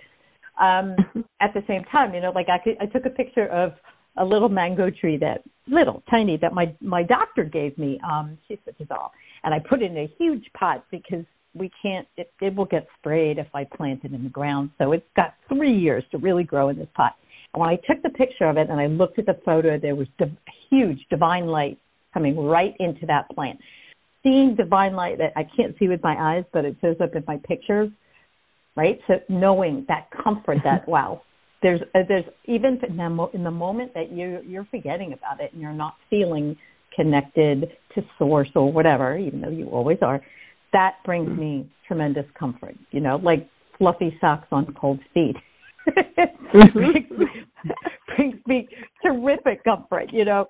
Um, 0.60 0.96
at 1.40 1.54
the 1.54 1.62
same 1.66 1.82
time, 1.90 2.14
you 2.14 2.20
know, 2.20 2.30
like 2.30 2.48
I, 2.48 2.62
could, 2.62 2.76
I 2.80 2.86
took 2.86 3.06
a 3.06 3.10
picture 3.10 3.48
of 3.48 3.72
a 4.18 4.24
little 4.24 4.48
mango 4.48 4.90
tree 4.90 5.16
that 5.18 5.42
little 5.66 6.02
tiny 6.10 6.36
that 6.38 6.52
my 6.52 6.74
my 6.80 7.02
doctor 7.02 7.44
gave 7.44 7.76
me. 7.78 7.98
Um, 8.08 8.36
she's 8.46 8.58
such 8.64 8.78
a 8.80 8.84
doll, 8.84 9.12
and 9.44 9.54
I 9.54 9.58
put 9.58 9.82
it 9.82 9.90
in 9.90 9.96
a 9.96 10.12
huge 10.18 10.44
pot 10.58 10.84
because 10.90 11.24
we 11.54 11.70
can't. 11.82 12.06
It, 12.16 12.30
it 12.40 12.54
will 12.54 12.66
get 12.66 12.86
sprayed 12.98 13.38
if 13.38 13.48
I 13.54 13.64
plant 13.64 14.04
it 14.04 14.12
in 14.12 14.22
the 14.22 14.30
ground. 14.30 14.70
So 14.78 14.92
it's 14.92 15.06
got 15.16 15.34
three 15.48 15.76
years 15.76 16.04
to 16.12 16.18
really 16.18 16.44
grow 16.44 16.68
in 16.68 16.78
this 16.78 16.88
pot. 16.94 17.12
And 17.54 17.60
when 17.60 17.70
I 17.70 17.76
took 17.76 18.02
the 18.02 18.10
picture 18.10 18.46
of 18.46 18.56
it 18.56 18.68
and 18.70 18.80
I 18.80 18.86
looked 18.86 19.18
at 19.18 19.26
the 19.26 19.38
photo, 19.44 19.78
there 19.78 19.94
was 19.94 20.08
div- 20.18 20.36
huge 20.70 20.98
divine 21.10 21.46
light 21.46 21.78
coming 22.12 22.36
right 22.38 22.74
into 22.80 23.06
that 23.06 23.28
plant. 23.30 23.58
Seeing 24.22 24.54
divine 24.54 24.94
light 24.94 25.18
that 25.18 25.32
I 25.36 25.44
can't 25.56 25.76
see 25.78 25.88
with 25.88 26.02
my 26.02 26.16
eyes, 26.18 26.44
but 26.52 26.64
it 26.64 26.76
shows 26.80 26.96
up 27.02 27.14
in 27.14 27.24
my 27.26 27.38
pictures, 27.44 27.90
right? 28.76 28.98
So 29.06 29.14
knowing 29.28 29.84
that 29.88 30.08
comfort 30.22 30.58
that 30.64 30.88
wow, 30.88 31.22
there's 31.62 31.80
uh, 31.94 32.00
there's 32.08 32.24
even 32.46 32.78
in 32.88 32.96
the 32.96 33.28
in 33.34 33.44
the 33.44 33.50
moment 33.50 33.94
that 33.94 34.12
you 34.12 34.40
you're 34.46 34.66
forgetting 34.70 35.12
about 35.12 35.40
it 35.40 35.52
and 35.52 35.60
you're 35.60 35.72
not 35.72 35.94
feeling 36.10 36.56
connected 36.94 37.68
to 37.94 38.02
source 38.18 38.48
or 38.54 38.70
whatever, 38.70 39.16
even 39.16 39.40
though 39.40 39.48
you 39.48 39.66
always 39.68 39.98
are, 40.02 40.20
that 40.72 40.96
brings 41.04 41.28
me 41.38 41.70
tremendous 41.86 42.26
comfort. 42.38 42.74
You 42.90 43.00
know, 43.00 43.16
like 43.16 43.48
fluffy 43.78 44.16
socks 44.20 44.48
on 44.52 44.74
cold 44.78 45.00
feet. 45.14 45.36
brings, 46.52 47.06
brings 48.16 48.36
me 48.46 48.68
terrific 49.02 49.64
comfort. 49.64 50.06
You 50.12 50.24
know, 50.24 50.46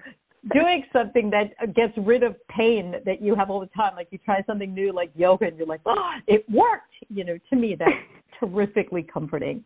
doing 0.52 0.84
something 0.92 1.30
that 1.30 1.74
gets 1.74 1.92
rid 1.98 2.22
of 2.22 2.36
pain 2.48 2.94
that 3.04 3.20
you 3.22 3.34
have 3.34 3.50
all 3.50 3.60
the 3.60 3.66
time. 3.66 3.94
Like 3.96 4.08
you 4.10 4.18
try 4.18 4.42
something 4.46 4.72
new, 4.72 4.92
like 4.92 5.10
yoga, 5.14 5.46
and 5.46 5.56
you're 5.56 5.66
like, 5.66 5.80
oh, 5.86 6.12
it 6.26 6.44
worked. 6.50 6.94
You 7.08 7.24
know, 7.24 7.38
to 7.50 7.56
me, 7.56 7.76
that's 7.78 7.90
terrifically 8.40 9.02
comforting. 9.02 9.64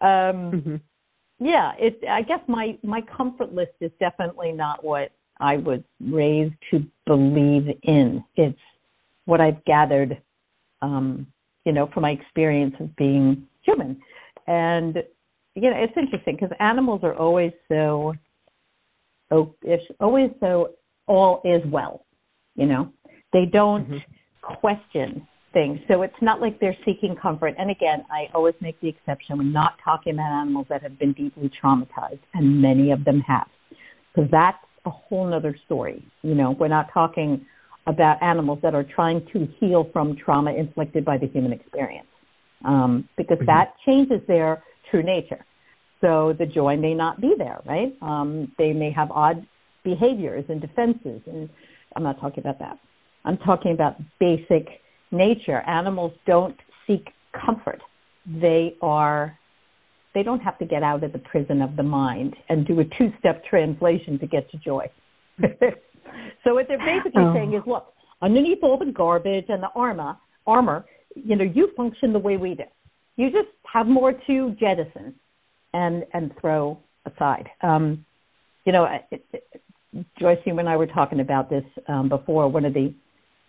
Um, 0.00 0.52
mm-hmm. 0.52 0.76
Yeah, 1.40 1.72
it. 1.78 2.00
I 2.08 2.22
guess 2.22 2.40
my 2.46 2.78
my 2.82 3.00
comfort 3.16 3.52
list 3.52 3.72
is 3.80 3.90
definitely 3.98 4.52
not 4.52 4.84
what 4.84 5.10
I 5.40 5.56
was 5.56 5.80
raised 6.00 6.54
to 6.70 6.84
believe 7.06 7.66
in. 7.82 8.24
It's 8.36 8.58
what 9.24 9.40
I've 9.40 9.64
gathered, 9.64 10.20
um, 10.80 11.26
you 11.64 11.72
know, 11.72 11.88
from 11.92 12.02
my 12.02 12.10
experience 12.10 12.74
of 12.78 12.94
being 12.96 13.46
human. 13.62 14.00
And 14.46 15.02
you 15.54 15.70
know, 15.70 15.76
it's 15.76 15.96
interesting 15.96 16.36
because 16.36 16.54
animals 16.60 17.00
are 17.04 17.14
always 17.14 17.52
so, 17.68 18.14
oh, 19.30 19.54
it's 19.62 19.84
always 20.00 20.30
so 20.40 20.70
all 21.06 21.40
is 21.44 21.62
well. 21.70 22.04
You 22.54 22.66
know, 22.66 22.92
they 23.32 23.46
don't 23.52 23.88
mm-hmm. 23.88 24.54
question 24.60 25.26
things. 25.52 25.78
So 25.88 26.02
it's 26.02 26.14
not 26.20 26.40
like 26.40 26.60
they're 26.60 26.76
seeking 26.84 27.16
comfort. 27.20 27.54
And 27.58 27.70
again, 27.70 28.04
I 28.10 28.26
always 28.34 28.54
make 28.60 28.78
the 28.80 28.88
exception. 28.88 29.38
We're 29.38 29.44
not 29.44 29.74
talking 29.84 30.14
about 30.14 30.42
animals 30.42 30.66
that 30.68 30.82
have 30.82 30.98
been 30.98 31.12
deeply 31.12 31.50
traumatized, 31.62 32.20
and 32.34 32.60
many 32.60 32.90
of 32.90 33.04
them 33.04 33.20
have, 33.26 33.46
because 34.14 34.30
that's 34.30 34.58
a 34.84 34.90
whole 34.90 35.32
other 35.32 35.56
story. 35.64 36.04
You 36.22 36.34
know, 36.34 36.50
we're 36.50 36.68
not 36.68 36.88
talking 36.92 37.46
about 37.86 38.22
animals 38.22 38.58
that 38.62 38.74
are 38.74 38.84
trying 38.84 39.26
to 39.32 39.46
heal 39.60 39.88
from 39.92 40.16
trauma 40.16 40.52
inflicted 40.52 41.04
by 41.04 41.18
the 41.18 41.26
human 41.28 41.52
experience, 41.52 42.08
um, 42.64 43.08
because 43.16 43.38
mm-hmm. 43.38 43.46
that 43.46 43.74
changes 43.86 44.20
their 44.26 44.62
true 44.90 45.02
nature. 45.02 45.44
So 46.04 46.34
the 46.38 46.44
joy 46.44 46.76
may 46.76 46.92
not 46.92 47.18
be 47.18 47.32
there, 47.38 47.62
right? 47.64 47.96
Um, 48.02 48.52
they 48.58 48.74
may 48.74 48.92
have 48.92 49.10
odd 49.10 49.46
behaviors 49.84 50.44
and 50.50 50.60
defenses, 50.60 51.22
and 51.26 51.48
I'm 51.96 52.02
not 52.02 52.20
talking 52.20 52.40
about 52.40 52.58
that. 52.58 52.78
I'm 53.24 53.38
talking 53.38 53.72
about 53.72 53.96
basic 54.20 54.68
nature, 55.10 55.62
animals 55.66 56.12
don't 56.26 56.56
seek 56.86 57.06
comfort. 57.46 57.80
They 58.26 58.74
are 58.82 59.38
they 60.14 60.22
don't 60.22 60.40
have 60.40 60.58
to 60.58 60.66
get 60.66 60.82
out 60.82 61.02
of 61.02 61.12
the 61.12 61.18
prison 61.18 61.62
of 61.62 61.74
the 61.74 61.82
mind 61.82 62.36
and 62.48 62.64
do 62.66 62.78
a 62.78 62.84
two-step 62.84 63.42
translation 63.46 64.16
to 64.20 64.26
get 64.28 64.48
to 64.50 64.58
joy. 64.58 64.86
so 65.40 66.54
what 66.54 66.68
they're 66.68 66.78
basically 66.78 67.24
oh. 67.24 67.34
saying 67.34 67.52
is, 67.52 67.62
look, 67.66 67.92
underneath 68.22 68.58
all 68.62 68.78
the 68.78 68.92
garbage 68.92 69.46
and 69.48 69.60
the 69.60 69.70
armor, 69.74 70.16
armor, 70.46 70.84
you 71.16 71.34
know, 71.34 71.42
you 71.42 71.70
function 71.76 72.12
the 72.12 72.18
way 72.18 72.36
we 72.36 72.54
do. 72.54 72.62
You 73.16 73.30
just 73.30 73.48
have 73.72 73.88
more 73.88 74.12
to 74.12 74.50
jettison 74.60 75.14
and 75.74 76.04
and 76.14 76.32
throw 76.40 76.78
aside. 77.04 77.50
Um, 77.62 78.06
you 78.64 78.72
know, 78.72 78.86
it, 79.10 79.22
it, 79.32 79.62
Joyce, 80.18 80.38
you 80.46 80.58
and 80.58 80.68
I 80.68 80.76
were 80.76 80.86
talking 80.86 81.20
about 81.20 81.50
this 81.50 81.64
um, 81.88 82.08
before. 82.08 82.48
One 82.48 82.64
of 82.64 82.72
the 82.72 82.94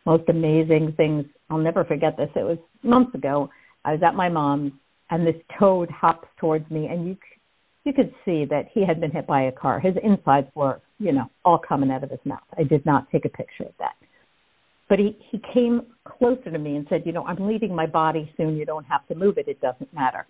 most 0.05 0.27
amazing 0.27 0.93
things. 0.97 1.25
I'll 1.49 1.57
never 1.57 1.85
forget 1.85 2.17
this. 2.17 2.29
It 2.35 2.43
was 2.43 2.57
months 2.83 3.15
ago. 3.15 3.49
I 3.85 3.93
was 3.93 4.01
at 4.03 4.15
my 4.15 4.27
mom's, 4.27 4.73
and 5.09 5.25
this 5.25 5.35
toad 5.57 5.89
hops 5.89 6.27
towards 6.39 6.69
me, 6.69 6.87
and 6.87 7.07
you 7.07 7.17
you 7.85 7.93
could 7.93 8.13
see 8.25 8.45
that 8.45 8.65
he 8.73 8.83
had 8.85 8.99
been 8.99 9.11
hit 9.11 9.27
by 9.27 9.43
a 9.43 9.51
car. 9.51 9.79
His 9.79 9.93
insides 10.03 10.47
were, 10.55 10.81
you 10.97 11.11
know, 11.11 11.29
all 11.45 11.59
coming 11.59 11.91
out 11.91 12.03
of 12.03 12.09
his 12.09 12.19
mouth. 12.25 12.39
I 12.57 12.63
did 12.63 12.83
not 12.83 13.09
take 13.11 13.25
a 13.25 13.29
picture 13.29 13.63
of 13.63 13.73
that. 13.77 13.93
But 14.89 14.97
he, 14.97 15.17
he 15.31 15.39
came 15.53 15.81
closer 16.03 16.49
to 16.51 16.57
me 16.57 16.75
and 16.77 16.87
said, 16.89 17.03
You 17.05 17.11
know, 17.11 17.25
I'm 17.25 17.47
leaving 17.47 17.75
my 17.75 17.85
body 17.85 18.31
soon. 18.37 18.55
You 18.55 18.65
don't 18.65 18.85
have 18.85 19.07
to 19.07 19.15
move 19.15 19.37
it. 19.37 19.47
It 19.47 19.61
doesn't 19.61 19.93
matter. 19.93 20.25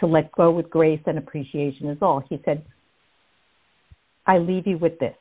To 0.00 0.06
let 0.06 0.30
go 0.32 0.50
with 0.50 0.68
grace 0.68 1.00
and 1.06 1.18
appreciation 1.18 1.88
is 1.88 1.98
all. 2.02 2.22
He 2.28 2.40
said, 2.44 2.64
I 4.26 4.38
leave 4.38 4.66
you 4.66 4.78
with 4.78 4.98
this. 4.98 5.14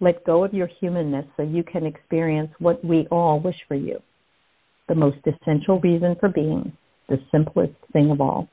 Let 0.00 0.24
go 0.24 0.44
of 0.44 0.54
your 0.54 0.68
humanness 0.80 1.26
so 1.36 1.42
you 1.42 1.64
can 1.64 1.84
experience 1.84 2.50
what 2.60 2.84
we 2.84 3.08
all 3.10 3.40
wish 3.40 3.56
for 3.66 3.74
you 3.74 4.00
the 4.88 4.94
most 4.94 5.18
essential 5.26 5.80
reason 5.80 6.16
for 6.18 6.28
being, 6.28 6.72
the 7.08 7.18
simplest 7.30 7.74
thing 7.92 8.10
of 8.10 8.20
all, 8.20 8.48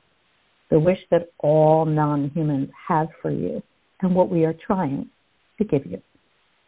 the 0.70 0.78
wish 0.78 0.98
that 1.10 1.30
all 1.38 1.84
non 1.84 2.30
humans 2.34 2.68
have 2.88 3.08
for 3.20 3.30
you, 3.30 3.62
and 4.02 4.14
what 4.14 4.30
we 4.30 4.44
are 4.44 4.54
trying 4.66 5.08
to 5.58 5.64
give 5.64 5.86
you, 5.86 6.00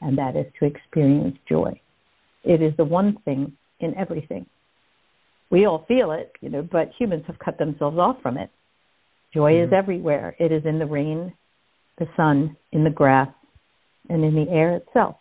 and 0.01 0.17
that 0.17 0.37
is 0.37 0.47
to 0.59 0.67
experience 0.67 1.37
joy. 1.49 1.79
It 2.45 2.63
is 2.63 2.73
the 2.77 2.85
one 2.85 3.19
thing 3.25 3.53
in 3.81 3.95
everything. 3.97 4.47
We 5.51 5.67
all 5.67 5.85
feel 5.89 6.13
it, 6.13 6.33
you 6.41 6.51
know, 6.51 6.63
but 6.63 6.93
humans 6.99 7.25
have 7.27 7.39
cut 7.39 7.59
themselves 7.59 7.99
off 7.99 8.17
from 8.23 8.37
it. 8.37 8.51
Joy 9.33 9.53
mm-hmm. 9.53 9.73
is 9.73 9.77
everywhere. 9.77 10.37
It 10.39 10.53
is 10.53 10.65
in 10.65 10.79
the 10.79 10.87
rain, 10.87 11.33
the 11.99 12.07
sun, 12.17 12.57
in 12.73 12.85
the 12.85 12.91
grass, 12.91 13.29
and 14.09 14.25
in 14.25 14.35
the 14.35 14.51
air 14.51 14.77
itself. 14.77 15.17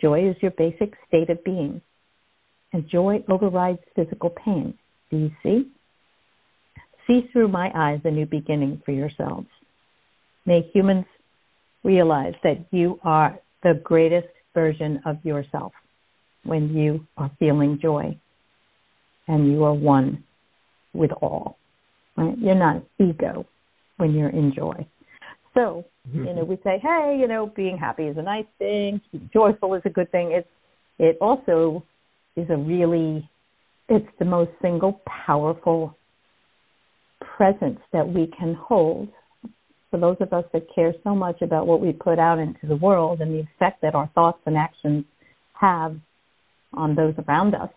Joy 0.00 0.28
is 0.28 0.36
your 0.40 0.52
basic 0.52 0.94
state 1.06 1.30
of 1.30 1.42
being, 1.44 1.80
and 2.72 2.88
joy 2.88 3.24
overrides 3.28 3.80
physical 3.96 4.30
pain. 4.30 4.74
Do 5.10 5.16
you 5.16 5.30
see? 5.42 5.70
See 7.06 7.28
through 7.32 7.48
my 7.48 7.70
eyes 7.74 8.00
a 8.04 8.10
new 8.10 8.26
beginning 8.26 8.82
for 8.84 8.92
yourselves. 8.92 9.46
May 10.46 10.62
humans 10.72 11.06
realize 11.82 12.34
that 12.42 12.66
you 12.70 13.00
are 13.02 13.38
the 13.62 13.80
greatest 13.82 14.28
version 14.54 15.00
of 15.04 15.16
yourself 15.24 15.72
when 16.44 16.74
you 16.74 17.06
are 17.16 17.30
feeling 17.38 17.78
joy 17.80 18.16
and 19.28 19.50
you 19.50 19.64
are 19.64 19.74
one 19.74 20.24
with 20.94 21.12
all. 21.12 21.58
Right? 22.16 22.36
You're 22.38 22.54
not 22.54 22.82
ego 22.98 23.46
when 23.98 24.12
you're 24.14 24.30
in 24.30 24.52
joy. 24.54 24.86
So, 25.54 25.84
mm-hmm. 26.08 26.24
you 26.24 26.34
know, 26.34 26.44
we 26.44 26.56
say, 26.64 26.78
hey, 26.82 27.16
you 27.20 27.28
know, 27.28 27.52
being 27.54 27.78
happy 27.78 28.04
is 28.04 28.16
a 28.16 28.22
nice 28.22 28.46
thing, 28.58 29.00
joyful 29.32 29.74
is 29.74 29.82
a 29.84 29.90
good 29.90 30.10
thing. 30.10 30.32
It's 30.32 30.48
it 30.98 31.16
also 31.20 31.84
is 32.36 32.48
a 32.50 32.56
really 32.56 33.28
it's 33.88 34.06
the 34.18 34.24
most 34.24 34.50
single 34.60 35.00
powerful 35.26 35.96
presence 37.20 37.78
that 37.92 38.06
we 38.06 38.30
can 38.38 38.54
hold 38.54 39.08
for 39.90 39.98
those 39.98 40.16
of 40.20 40.32
us 40.32 40.44
that 40.52 40.66
care 40.74 40.92
so 41.02 41.14
much 41.14 41.40
about 41.40 41.66
what 41.66 41.80
we 41.80 41.92
put 41.92 42.18
out 42.18 42.38
into 42.38 42.66
the 42.66 42.76
world 42.76 43.20
and 43.20 43.32
the 43.32 43.40
effect 43.40 43.80
that 43.80 43.94
our 43.94 44.10
thoughts 44.14 44.40
and 44.44 44.56
actions 44.56 45.04
have 45.54 45.96
on 46.74 46.94
those 46.94 47.14
around 47.26 47.54
us 47.54 47.70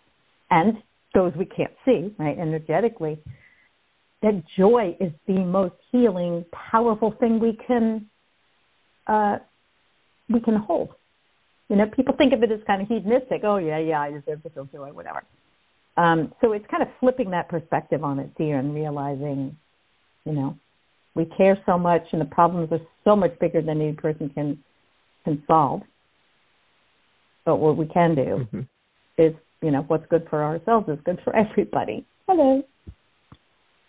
and 0.50 0.74
those 1.14 1.34
we 1.38 1.46
can't 1.46 1.74
see, 1.86 2.14
right, 2.18 2.38
energetically, 2.38 3.20
that 4.22 4.44
joy 4.58 4.96
is 5.00 5.12
the 5.28 5.40
most 5.40 5.76
healing, 5.92 6.46
powerful 6.72 7.16
thing 7.20 7.40
we 7.40 7.58
can 7.68 8.08
uh, 9.08 9.38
we 10.30 10.40
can 10.40 10.56
hold. 10.56 10.90
You 11.70 11.76
know, 11.78 11.86
people 11.96 12.14
think 12.18 12.34
of 12.34 12.44
it 12.44 12.52
as 12.52 12.60
kind 12.68 12.82
of 12.82 12.88
hedonistic. 12.88 13.42
Oh 13.44 13.58
yeah, 13.58 13.80
yeah, 13.80 14.02
I 14.02 14.12
deserve 14.12 14.44
to 14.44 14.50
feel 14.50 14.66
joy, 14.66 14.92
whatever. 14.94 15.24
Um, 15.98 16.34
so 16.42 16.54
it's 16.54 16.66
kind 16.70 16.84
of 16.84 16.90
flipping 17.00 17.32
that 17.32 17.50
perspective 17.50 18.04
on 18.04 18.20
it, 18.20 18.32
dear, 18.38 18.60
and 18.60 18.74
realizing, 18.74 19.58
you 20.26 20.34
know, 20.34 20.58
we 21.16 21.26
care 21.38 21.58
so 21.66 21.78
much, 21.78 22.04
and 22.12 22.22
the 22.22 22.26
problems 22.26 22.72
are 22.72 22.80
so 23.04 23.16
much 23.16 23.38
bigger 23.40 23.62
than 23.62 23.82
any 23.82 23.94
person 23.94 24.30
can 24.30 24.64
can 25.24 25.44
solve. 25.48 25.82
But 27.46 27.58
what 27.58 27.76
we 27.76 27.88
can 27.88 28.16
do 28.16 28.22
mm-hmm. 28.22 28.62
is, 29.18 29.34
you 29.62 29.72
know, 29.72 29.84
what's 29.88 30.06
good 30.10 30.28
for 30.30 30.44
ourselves 30.44 30.90
is 30.90 30.98
good 31.06 31.20
for 31.24 31.36
everybody. 31.36 32.06
Hello. 32.28 32.64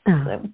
Oh, 0.08 0.24
so, 0.26 0.50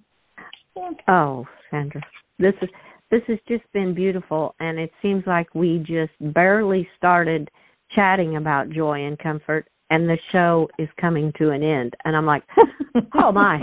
yeah. 0.75 0.89
oh 1.07 1.45
Sandra, 1.71 2.01
this 2.37 2.53
is 2.61 2.69
this 3.11 3.21
has 3.27 3.39
just 3.47 3.63
been 3.73 3.95
beautiful, 3.95 4.53
and 4.59 4.77
it 4.77 4.91
seems 5.01 5.23
like 5.25 5.53
we 5.55 5.79
just 5.79 6.11
barely 6.33 6.87
started 6.97 7.49
chatting 7.95 8.37
about 8.37 8.69
joy 8.69 9.05
and 9.05 9.17
comfort, 9.17 9.67
and 9.89 10.07
the 10.07 10.17
show 10.31 10.69
is 10.77 10.87
coming 11.01 11.33
to 11.39 11.49
an 11.49 11.63
end. 11.63 11.95
And 12.05 12.15
I'm 12.15 12.27
like, 12.27 12.43
oh 13.15 13.31
my, 13.31 13.61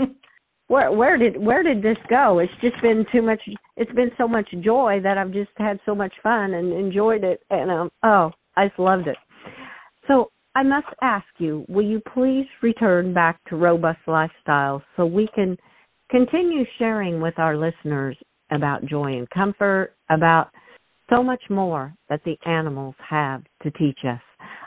where 0.67 0.91
where 0.91 1.17
did 1.17 1.37
where 1.37 1.63
did 1.63 1.81
this 1.81 1.97
go? 2.09 2.39
It's 2.39 2.51
just 2.61 2.81
been 2.81 3.05
too 3.11 3.21
much. 3.21 3.39
It's 3.77 3.91
been 3.93 4.11
so 4.17 4.27
much 4.27 4.49
joy 4.61 4.99
that 5.03 5.17
I've 5.17 5.31
just 5.31 5.51
had 5.55 5.79
so 5.85 5.95
much 5.95 6.13
fun 6.21 6.53
and 6.53 6.73
enjoyed 6.73 7.23
it, 7.23 7.41
and 7.49 7.71
um, 7.71 7.91
oh, 8.03 8.31
I 8.57 8.67
just 8.67 8.79
loved 8.79 9.07
it. 9.07 9.17
So 10.09 10.31
I 10.57 10.63
must 10.63 10.87
ask 11.03 11.27
you, 11.37 11.63
will 11.69 11.85
you 11.85 12.01
please 12.15 12.47
return 12.63 13.13
back 13.13 13.39
to 13.49 13.55
robust 13.55 13.99
Lifestyle 14.07 14.81
so 14.95 15.05
we 15.05 15.29
can 15.35 15.55
continue 16.09 16.65
sharing 16.79 17.21
with 17.21 17.37
our 17.37 17.55
listeners 17.55 18.17
about 18.49 18.83
joy 18.87 19.19
and 19.19 19.29
comfort, 19.29 19.93
about 20.09 20.49
so 21.11 21.21
much 21.21 21.43
more 21.51 21.93
that 22.09 22.21
the 22.25 22.35
animals 22.47 22.95
have 23.07 23.43
to 23.61 23.69
teach 23.69 23.99
us. 24.03 24.19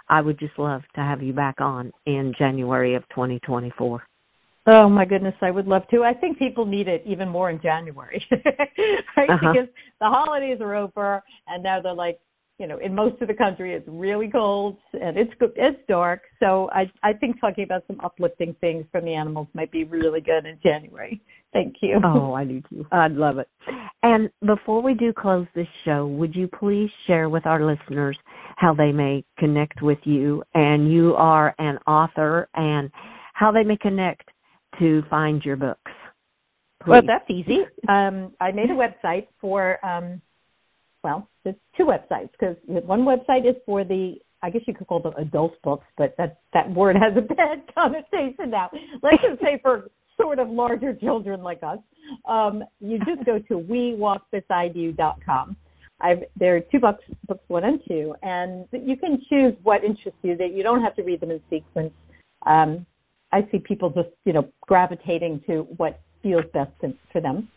I 0.08 0.20
would 0.20 0.38
just 0.38 0.56
love 0.60 0.82
to 0.94 1.00
have 1.00 1.24
you 1.24 1.32
back 1.32 1.60
on 1.60 1.90
in 2.06 2.34
January 2.38 2.94
of 2.94 3.02
2024. 3.08 4.00
Oh 4.68 4.88
my 4.88 5.04
goodness, 5.04 5.34
I 5.42 5.50
would 5.50 5.66
love 5.66 5.88
to. 5.90 6.04
I 6.04 6.14
think 6.14 6.38
people 6.38 6.66
need 6.66 6.86
it 6.86 7.02
even 7.04 7.28
more 7.28 7.50
in 7.50 7.60
January, 7.60 8.24
right? 9.16 9.28
Uh-huh. 9.28 9.52
Because 9.52 9.68
the 10.00 10.06
holidays 10.06 10.58
are 10.60 10.76
over, 10.76 11.20
and 11.48 11.64
now 11.64 11.80
they're 11.82 11.92
like, 11.94 12.20
you 12.60 12.66
know, 12.66 12.76
in 12.76 12.94
most 12.94 13.20
of 13.22 13.28
the 13.28 13.34
country, 13.34 13.74
it's 13.74 13.88
really 13.88 14.28
cold 14.28 14.76
and 14.92 15.16
it's 15.16 15.32
it's 15.56 15.78
dark. 15.88 16.20
So 16.40 16.68
I 16.72 16.92
I 17.02 17.14
think 17.14 17.40
talking 17.40 17.64
about 17.64 17.84
some 17.86 17.98
uplifting 18.04 18.54
things 18.60 18.84
from 18.92 19.06
the 19.06 19.14
animals 19.14 19.48
might 19.54 19.72
be 19.72 19.84
really 19.84 20.20
good 20.20 20.44
in 20.44 20.58
January. 20.62 21.22
Thank 21.54 21.76
you. 21.80 21.98
Oh, 22.04 22.34
I 22.34 22.44
do 22.44 22.60
too. 22.68 22.84
I'd 22.92 23.12
love 23.12 23.38
it. 23.38 23.48
And 24.02 24.28
before 24.46 24.82
we 24.82 24.92
do 24.92 25.10
close 25.10 25.46
this 25.54 25.66
show, 25.86 26.06
would 26.06 26.34
you 26.34 26.48
please 26.48 26.90
share 27.06 27.30
with 27.30 27.46
our 27.46 27.64
listeners 27.64 28.18
how 28.56 28.74
they 28.74 28.92
may 28.92 29.24
connect 29.38 29.80
with 29.80 29.98
you? 30.04 30.42
And 30.52 30.92
you 30.92 31.14
are 31.14 31.54
an 31.58 31.78
author, 31.86 32.46
and 32.54 32.90
how 33.32 33.50
they 33.52 33.64
may 33.64 33.78
connect 33.78 34.28
to 34.78 35.02
find 35.08 35.42
your 35.46 35.56
books. 35.56 35.92
Please. 36.82 36.90
Well, 36.90 37.02
that's 37.06 37.30
easy. 37.30 37.60
Um, 37.88 38.34
I 38.38 38.52
made 38.52 38.68
a 38.70 38.74
website 38.74 39.28
for. 39.40 39.82
Um, 39.84 40.20
well, 41.02 41.28
there's 41.44 41.56
two 41.76 41.84
websites 41.84 42.30
because 42.32 42.56
one 42.66 43.02
website 43.02 43.48
is 43.48 43.56
for 43.66 43.84
the 43.84 44.16
I 44.42 44.48
guess 44.48 44.62
you 44.66 44.74
could 44.74 44.86
call 44.86 45.00
them 45.00 45.12
adult 45.18 45.52
books, 45.62 45.86
but 45.98 46.14
that 46.16 46.38
that 46.54 46.70
word 46.70 46.96
has 46.96 47.16
a 47.16 47.20
bad 47.20 47.62
connotation 47.74 48.50
now. 48.50 48.70
Let's 49.02 49.22
just 49.22 49.40
say 49.40 49.58
for 49.62 49.90
sort 50.20 50.38
of 50.38 50.48
larger 50.48 50.94
children 50.94 51.42
like 51.42 51.62
us. 51.62 51.78
Um, 52.28 52.64
you 52.80 52.98
just 52.98 53.24
go 53.24 53.38
to 53.38 53.54
wewalkbeside 53.54 54.74
I've, 56.02 56.24
there 56.36 56.56
are 56.56 56.60
two 56.60 56.80
books, 56.80 57.04
books 57.28 57.44
one 57.48 57.64
and 57.64 57.80
two, 57.86 58.14
and 58.22 58.66
you 58.72 58.96
can 58.96 59.20
choose 59.28 59.54
what 59.62 59.84
interests 59.84 60.18
you. 60.22 60.36
That 60.36 60.54
you 60.54 60.62
don't 60.62 60.82
have 60.82 60.96
to 60.96 61.02
read 61.02 61.20
them 61.20 61.30
in 61.30 61.40
sequence. 61.50 61.92
Um, 62.46 62.86
I 63.32 63.46
see 63.52 63.58
people 63.58 63.90
just 63.90 64.08
you 64.24 64.32
know 64.32 64.48
gravitating 64.62 65.42
to 65.46 65.66
what 65.76 66.00
feels 66.22 66.44
best 66.52 66.72
for 67.12 67.20
them. 67.20 67.48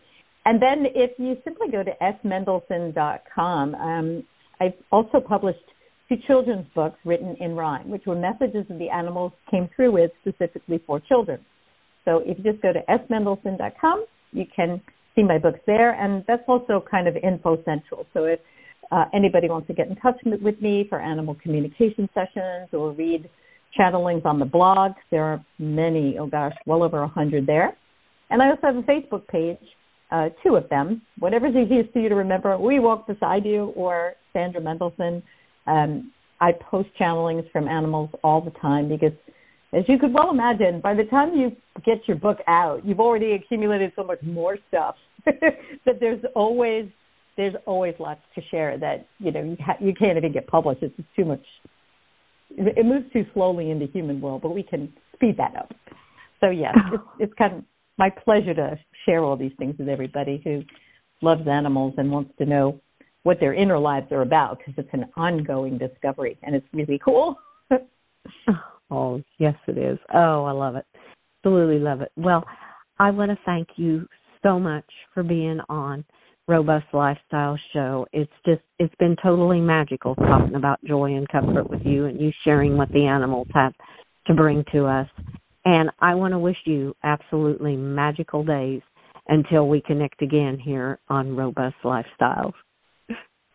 And 0.46 0.62
then 0.62 0.86
if 0.94 1.12
you 1.18 1.38
simply 1.44 1.68
go 1.72 1.84
to 1.84 1.92
smendelson.com, 2.02 3.76
um, 3.76 4.24
I've 4.60 4.74
also 4.92 5.20
published 5.20 5.60
two 6.10 6.16
children's 6.28 6.68
books 6.76 6.98
written 7.06 7.36
in 7.40 7.56
rhyme, 7.56 7.90
which 7.90 8.06
were 8.06 8.16
messages 8.16 8.66
that 8.68 8.78
the 8.78 8.90
animals 8.90 9.32
came 9.50 9.70
through 9.76 9.94
with 9.94 10.12
specifically 10.22 10.82
for 10.86 11.00
children. 11.00 11.40
So 12.06 12.22
if 12.26 12.38
you 12.38 12.52
just 12.52 12.62
go 12.62 12.74
to 12.74 12.82
smendelson.com, 12.90 14.06
you 14.32 14.46
can 14.54 14.82
see 15.16 15.24
my 15.24 15.38
books 15.38 15.60
there, 15.66 15.92
and 15.94 16.24
that's 16.28 16.44
also 16.48 16.84
kind 16.90 17.08
of 17.08 17.16
info 17.16 17.64
central. 17.64 18.06
So 18.14 18.26
if 18.26 18.40
uh, 18.92 19.06
anybody 19.14 19.48
wants 19.50 19.68
to 19.68 19.74
get 19.74 19.88
in 19.88 19.96
touch 19.98 20.16
with 20.26 20.62
me 20.62 20.86
for 20.90 21.00
animal 21.00 21.36
communication 21.42 22.10
sessions 22.14 22.70
or 22.74 22.92
read 22.92 23.30
channelings 23.80 24.26
on 24.26 24.40
the 24.40 24.46
blog, 24.46 24.92
there 25.10 25.24
are 25.24 25.46
many, 25.58 26.18
oh 26.20 26.28
gosh, 26.28 26.54
well 26.66 26.84
over 26.84 27.02
a 27.02 27.08
hundred 27.08 27.48
there. 27.48 27.76
And 28.30 28.42
I 28.42 28.50
also 28.50 28.62
have 28.64 28.76
a 28.76 28.82
Facebook 28.82 29.28
page 29.28 29.58
uh, 30.14 30.30
two 30.44 30.56
of 30.56 30.70
them. 30.70 31.02
Whatever's 31.20 31.56
easiest 31.56 31.92
for 31.92 32.00
you 32.00 32.08
to 32.08 32.16
remember. 32.16 32.58
We 32.58 32.80
Walk 32.80 33.08
Beside 33.08 33.46
You 33.46 33.74
or 33.76 34.14
Sandra 34.32 34.62
Mendelson. 34.62 35.24
Um, 35.66 36.12
I 36.40 36.52
post 36.52 36.90
channelings 37.00 37.50
from 37.52 37.68
animals 37.68 38.12
all 38.24 38.40
the 38.40 38.52
time 38.60 38.88
because, 38.88 39.14
as 39.74 39.84
you 39.88 39.98
could 39.98 40.14
well 40.14 40.30
imagine, 40.30 40.82
by 40.82 40.94
the 40.94 41.06
time 41.06 41.34
you 41.34 41.56
get 41.84 42.08
your 42.08 42.18
book 42.18 42.38
out, 42.48 42.86
you've 42.86 43.00
already 43.00 43.32
accumulated 43.34 43.92
so 43.96 44.04
much 44.04 44.22
more 44.22 44.58
stuff 44.68 44.96
that 45.26 46.00
there's 46.00 46.24
always 46.36 46.86
there's 47.36 47.56
always 47.66 47.96
lots 48.00 48.22
to 48.36 48.42
share 48.52 48.78
that 48.78 49.08
you 49.18 49.32
know 49.32 49.42
you, 49.42 49.58
ha- 49.60 49.78
you 49.80 49.94
can't 49.96 50.18
even 50.18 50.32
get 50.32 50.46
published. 50.46 50.84
It's 50.84 50.96
just 50.96 51.10
too 51.16 51.26
much. 51.26 51.44
It 52.52 52.86
moves 52.86 53.12
too 53.12 53.26
slowly 53.34 53.72
in 53.72 53.80
the 53.80 53.88
human 53.88 54.22
world, 54.22 54.44
but 54.44 54.54
we 54.54 54.62
can 54.62 54.94
speed 55.16 55.38
that 55.38 55.56
up. 55.56 55.74
So 56.40 56.52
yes, 56.52 56.76
it's, 56.94 57.04
it's 57.20 57.34
kind 57.34 57.54
of 57.56 57.64
my 57.98 58.10
pleasure 58.10 58.54
to 58.54 58.78
share 59.06 59.24
all 59.24 59.38
these 59.38 59.54
things 59.58 59.76
with 59.78 59.90
everybody 59.90 60.42
who 60.44 60.64
loves 61.22 61.48
animals 61.48 61.94
and 61.98 62.12
wants 62.12 62.32
to 62.38 62.46
know 62.46 62.80
what 63.24 63.40
their 63.40 63.54
inner 63.54 63.80
lives 63.80 64.12
are 64.12 64.22
about 64.22 64.58
because 64.58 64.74
it's 64.78 64.94
an 64.94 65.06
ongoing 65.16 65.78
discovery 65.78 66.38
and 66.44 66.56
it's 66.56 66.68
really 66.74 67.00
cool. 67.04 67.36
oh, 68.92 69.22
yes, 69.38 69.56
it 69.68 69.78
is. 69.78 69.98
Oh, 70.14 70.44
I 70.44 70.52
love 70.52 70.76
it. 70.76 70.86
Absolutely 71.40 71.80
love 71.80 72.02
it. 72.02 72.12
Well, 72.16 72.44
I 73.00 73.12
want 73.12 73.32
to 73.32 73.38
thank 73.46 73.70
you 73.76 74.08
so 74.44 74.60
much 74.60 74.86
for 75.14 75.24
being 75.24 75.60
on 75.70 76.04
Robust 76.48 76.86
Lifestyle 76.94 77.58
Show. 77.72 78.06
It's 78.12 78.32
just, 78.46 78.62
it's 78.80 78.94
been 79.00 79.16
totally 79.24 79.62
magical 79.62 80.16
talking 80.16 80.56
about 80.56 80.84
joy 80.84 81.16
and 81.16 81.28
comfort 81.30 81.70
with 81.70 81.82
you 81.86 82.06
and 82.06 82.20
you 82.20 82.32
sharing 82.44 82.78
what 82.78 82.92
the 82.92 83.06
animals 83.06 83.48
have 83.54 83.74
to 84.28 84.34
bring 84.34 84.64
to 84.74 84.86
us. 84.86 85.08
And 85.66 85.90
I 86.00 86.16
want 86.16 86.34
to 86.34 86.40
wish 86.40 86.58
you 86.66 86.94
absolutely 87.04 87.78
magical 87.78 88.44
days 88.44 88.82
until 89.28 89.68
we 89.68 89.82
connect 89.82 90.22
again 90.22 90.60
here 90.60 91.00
on 91.10 91.36
Robust 91.36 91.76
Lifestyles. 91.84 92.54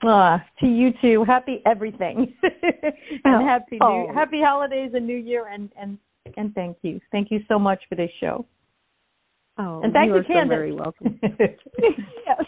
Uh, 0.06 0.38
to 0.60 0.66
you 0.66 0.90
too. 1.02 1.24
Happy 1.26 1.60
everything. 1.66 2.32
and 3.24 3.48
happy 3.48 3.78
oh. 3.82 4.06
new, 4.06 4.14
happy 4.14 4.40
holidays 4.40 4.92
and 4.94 5.06
new 5.06 5.16
year 5.16 5.48
and, 5.48 5.70
and 5.78 5.98
and 6.36 6.54
thank 6.54 6.76
you. 6.82 7.00
Thank 7.10 7.30
you 7.30 7.40
so 7.48 7.58
much 7.58 7.80
for 7.88 7.94
this 7.94 8.10
show. 8.20 8.46
Oh, 9.58 9.80
and 9.82 9.92
thank 9.92 10.10
you, 10.10 10.16
you 10.16 10.24
Candace. 10.24 10.44
So 10.44 10.48
very 10.48 10.72
welcome. 10.72 11.20
yes. 11.78 12.44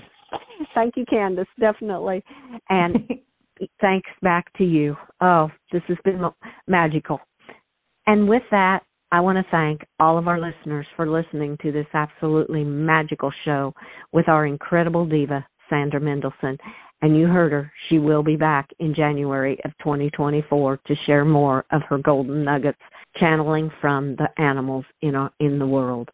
Thank 0.74 0.96
you, 0.96 1.04
Candace, 1.06 1.48
definitely. 1.59 2.22
And 2.68 3.09
thanks 3.80 4.11
back 4.22 4.52
to 4.59 4.64
you. 4.64 4.96
Oh, 5.20 5.50
this 5.72 5.83
has 5.88 5.96
been 6.04 6.22
magical. 6.68 7.20
And 8.06 8.28
with 8.28 8.42
that, 8.50 8.83
I 9.12 9.20
want 9.20 9.38
to 9.38 9.51
thank 9.51 9.81
all 9.99 10.18
of 10.18 10.29
our 10.29 10.40
listeners 10.40 10.87
for 10.94 11.09
listening 11.09 11.57
to 11.62 11.73
this 11.73 11.87
absolutely 11.94 12.62
magical 12.62 13.33
show 13.44 13.75
with 14.12 14.29
our 14.29 14.46
incredible 14.46 15.05
diva, 15.05 15.44
Sandra 15.68 16.01
Mendelson. 16.01 16.57
And 17.03 17.16
you 17.16 17.27
heard 17.27 17.51
her. 17.51 17.73
She 17.88 17.99
will 17.99 18.23
be 18.23 18.37
back 18.37 18.68
in 18.79 18.94
January 18.94 19.59
of 19.64 19.73
2024 19.79 20.81
to 20.87 20.94
share 21.07 21.25
more 21.25 21.64
of 21.73 21.83
her 21.88 21.99
golden 21.99 22.44
nuggets 22.44 22.79
channeling 23.18 23.70
from 23.81 24.16
the 24.16 24.29
animals 24.40 24.85
in, 25.03 25.16
our, 25.16 25.33
in 25.40 25.59
the 25.59 25.66
world. 25.66 26.09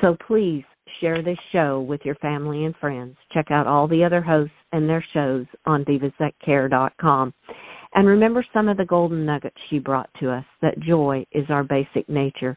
So 0.00 0.16
please 0.26 0.64
share 1.00 1.22
this 1.22 1.38
show 1.52 1.80
with 1.80 2.00
your 2.04 2.14
family 2.16 2.64
and 2.64 2.74
friends. 2.76 3.16
Check 3.32 3.50
out 3.50 3.66
all 3.66 3.88
the 3.88 4.04
other 4.04 4.22
hosts 4.22 4.54
and 4.72 4.88
their 4.88 5.04
shows 5.12 5.44
on 5.66 5.84
divasthatcare.com. 5.84 7.34
And 7.94 8.06
remember 8.06 8.44
some 8.52 8.68
of 8.68 8.76
the 8.76 8.84
golden 8.84 9.24
nuggets 9.24 9.56
she 9.70 9.78
brought 9.78 10.10
to 10.20 10.30
us 10.30 10.44
that 10.62 10.78
joy 10.80 11.24
is 11.32 11.46
our 11.48 11.64
basic 11.64 12.08
nature. 12.08 12.56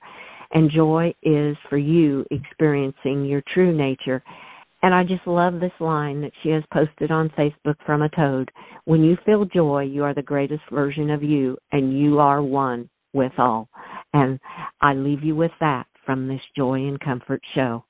And 0.53 0.69
joy 0.69 1.13
is 1.23 1.55
for 1.69 1.77
you 1.77 2.25
experiencing 2.29 3.25
your 3.25 3.41
true 3.53 3.75
nature. 3.75 4.21
And 4.83 4.93
I 4.93 5.03
just 5.03 5.25
love 5.27 5.59
this 5.59 5.71
line 5.79 6.21
that 6.21 6.33
she 6.41 6.49
has 6.49 6.63
posted 6.73 7.11
on 7.11 7.29
Facebook 7.37 7.75
from 7.85 8.01
a 8.01 8.09
toad. 8.09 8.51
When 8.85 9.03
you 9.03 9.15
feel 9.25 9.45
joy, 9.45 9.83
you 9.83 10.03
are 10.03 10.13
the 10.13 10.23
greatest 10.23 10.63
version 10.71 11.11
of 11.11 11.21
you, 11.23 11.57
and 11.71 11.97
you 11.97 12.19
are 12.19 12.41
one 12.41 12.89
with 13.13 13.31
all. 13.37 13.69
And 14.13 14.39
I 14.81 14.93
leave 14.93 15.23
you 15.23 15.35
with 15.35 15.51
that 15.59 15.85
from 16.05 16.27
this 16.27 16.41
Joy 16.57 16.87
and 16.87 16.99
Comfort 16.99 17.41
show. 17.53 17.85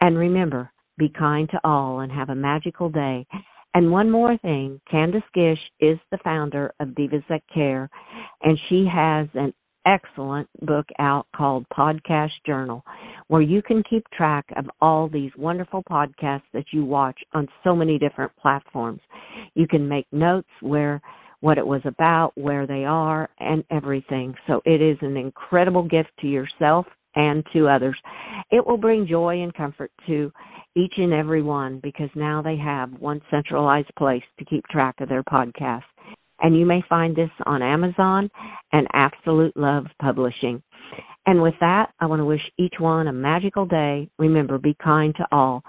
And 0.00 0.18
remember, 0.18 0.70
be 0.98 1.08
kind 1.08 1.48
to 1.50 1.60
all 1.64 2.00
and 2.00 2.12
have 2.12 2.30
a 2.30 2.34
magical 2.34 2.88
day. 2.88 3.26
And 3.74 3.90
one 3.90 4.08
more 4.08 4.38
thing, 4.38 4.80
Candace 4.88 5.22
Gish 5.34 5.58
is 5.80 5.98
the 6.12 6.18
founder 6.22 6.72
of 6.78 6.88
Divas 6.90 7.24
That 7.28 7.42
Care, 7.52 7.90
and 8.42 8.58
she 8.68 8.86
has 8.86 9.26
an 9.34 9.52
excellent 9.84 10.48
book 10.62 10.86
out 11.00 11.26
called 11.34 11.66
Podcast 11.76 12.30
Journal, 12.46 12.84
where 13.26 13.42
you 13.42 13.62
can 13.62 13.82
keep 13.88 14.04
track 14.10 14.44
of 14.56 14.66
all 14.80 15.08
these 15.08 15.32
wonderful 15.36 15.82
podcasts 15.90 16.42
that 16.52 16.66
you 16.72 16.84
watch 16.84 17.18
on 17.32 17.48
so 17.64 17.74
many 17.74 17.98
different 17.98 18.32
platforms. 18.40 19.00
You 19.54 19.66
can 19.66 19.88
make 19.88 20.06
notes 20.12 20.48
where 20.60 21.02
what 21.40 21.58
it 21.58 21.66
was 21.66 21.82
about, 21.84 22.32
where 22.36 22.66
they 22.66 22.84
are, 22.84 23.28
and 23.40 23.64
everything. 23.70 24.34
So 24.46 24.62
it 24.64 24.80
is 24.80 24.96
an 25.02 25.16
incredible 25.16 25.82
gift 25.82 26.10
to 26.20 26.26
yourself 26.26 26.86
and 27.14 27.44
to 27.52 27.68
others. 27.68 27.96
It 28.50 28.66
will 28.66 28.76
bring 28.76 29.06
joy 29.06 29.42
and 29.42 29.54
comfort 29.54 29.90
to 30.06 30.32
each 30.76 30.94
and 30.96 31.12
every 31.12 31.42
one 31.42 31.80
because 31.82 32.10
now 32.14 32.42
they 32.42 32.56
have 32.56 32.92
one 32.98 33.20
centralized 33.30 33.90
place 33.96 34.24
to 34.38 34.44
keep 34.44 34.64
track 34.66 34.96
of 35.00 35.08
their 35.08 35.22
podcasts. 35.22 35.82
And 36.40 36.56
you 36.58 36.66
may 36.66 36.82
find 36.88 37.14
this 37.14 37.30
on 37.46 37.62
Amazon 37.62 38.28
and 38.72 38.86
Absolute 38.92 39.56
Love 39.56 39.86
Publishing. 40.00 40.62
And 41.26 41.40
with 41.40 41.54
that, 41.60 41.90
I 42.00 42.06
want 42.06 42.20
to 42.20 42.24
wish 42.24 42.40
each 42.58 42.74
one 42.78 43.08
a 43.08 43.12
magical 43.12 43.66
day. 43.66 44.10
Remember, 44.18 44.58
be 44.58 44.76
kind 44.82 45.14
to 45.16 45.26
all, 45.32 45.62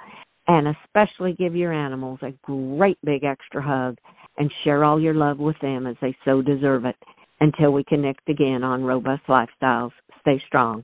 and 0.47 0.67
especially 0.67 1.33
give 1.33 1.55
your 1.55 1.71
animals 1.71 2.19
a 2.23 2.33
great 2.43 2.97
big 3.05 3.23
extra 3.23 3.61
hug 3.61 3.97
and 4.37 4.51
share 4.63 4.83
all 4.83 4.99
your 4.99 5.13
love 5.13 5.37
with 5.37 5.55
them 5.61 5.87
as 5.87 5.95
they 6.01 6.15
so 6.25 6.41
deserve 6.41 6.83
it. 6.83 6.95
Until 7.39 7.71
we 7.71 7.83
connect 7.85 8.27
again 8.27 8.63
on 8.63 8.83
Robust 8.83 9.23
Lifestyles, 9.27 9.91
stay 10.21 10.41
strong 10.47 10.83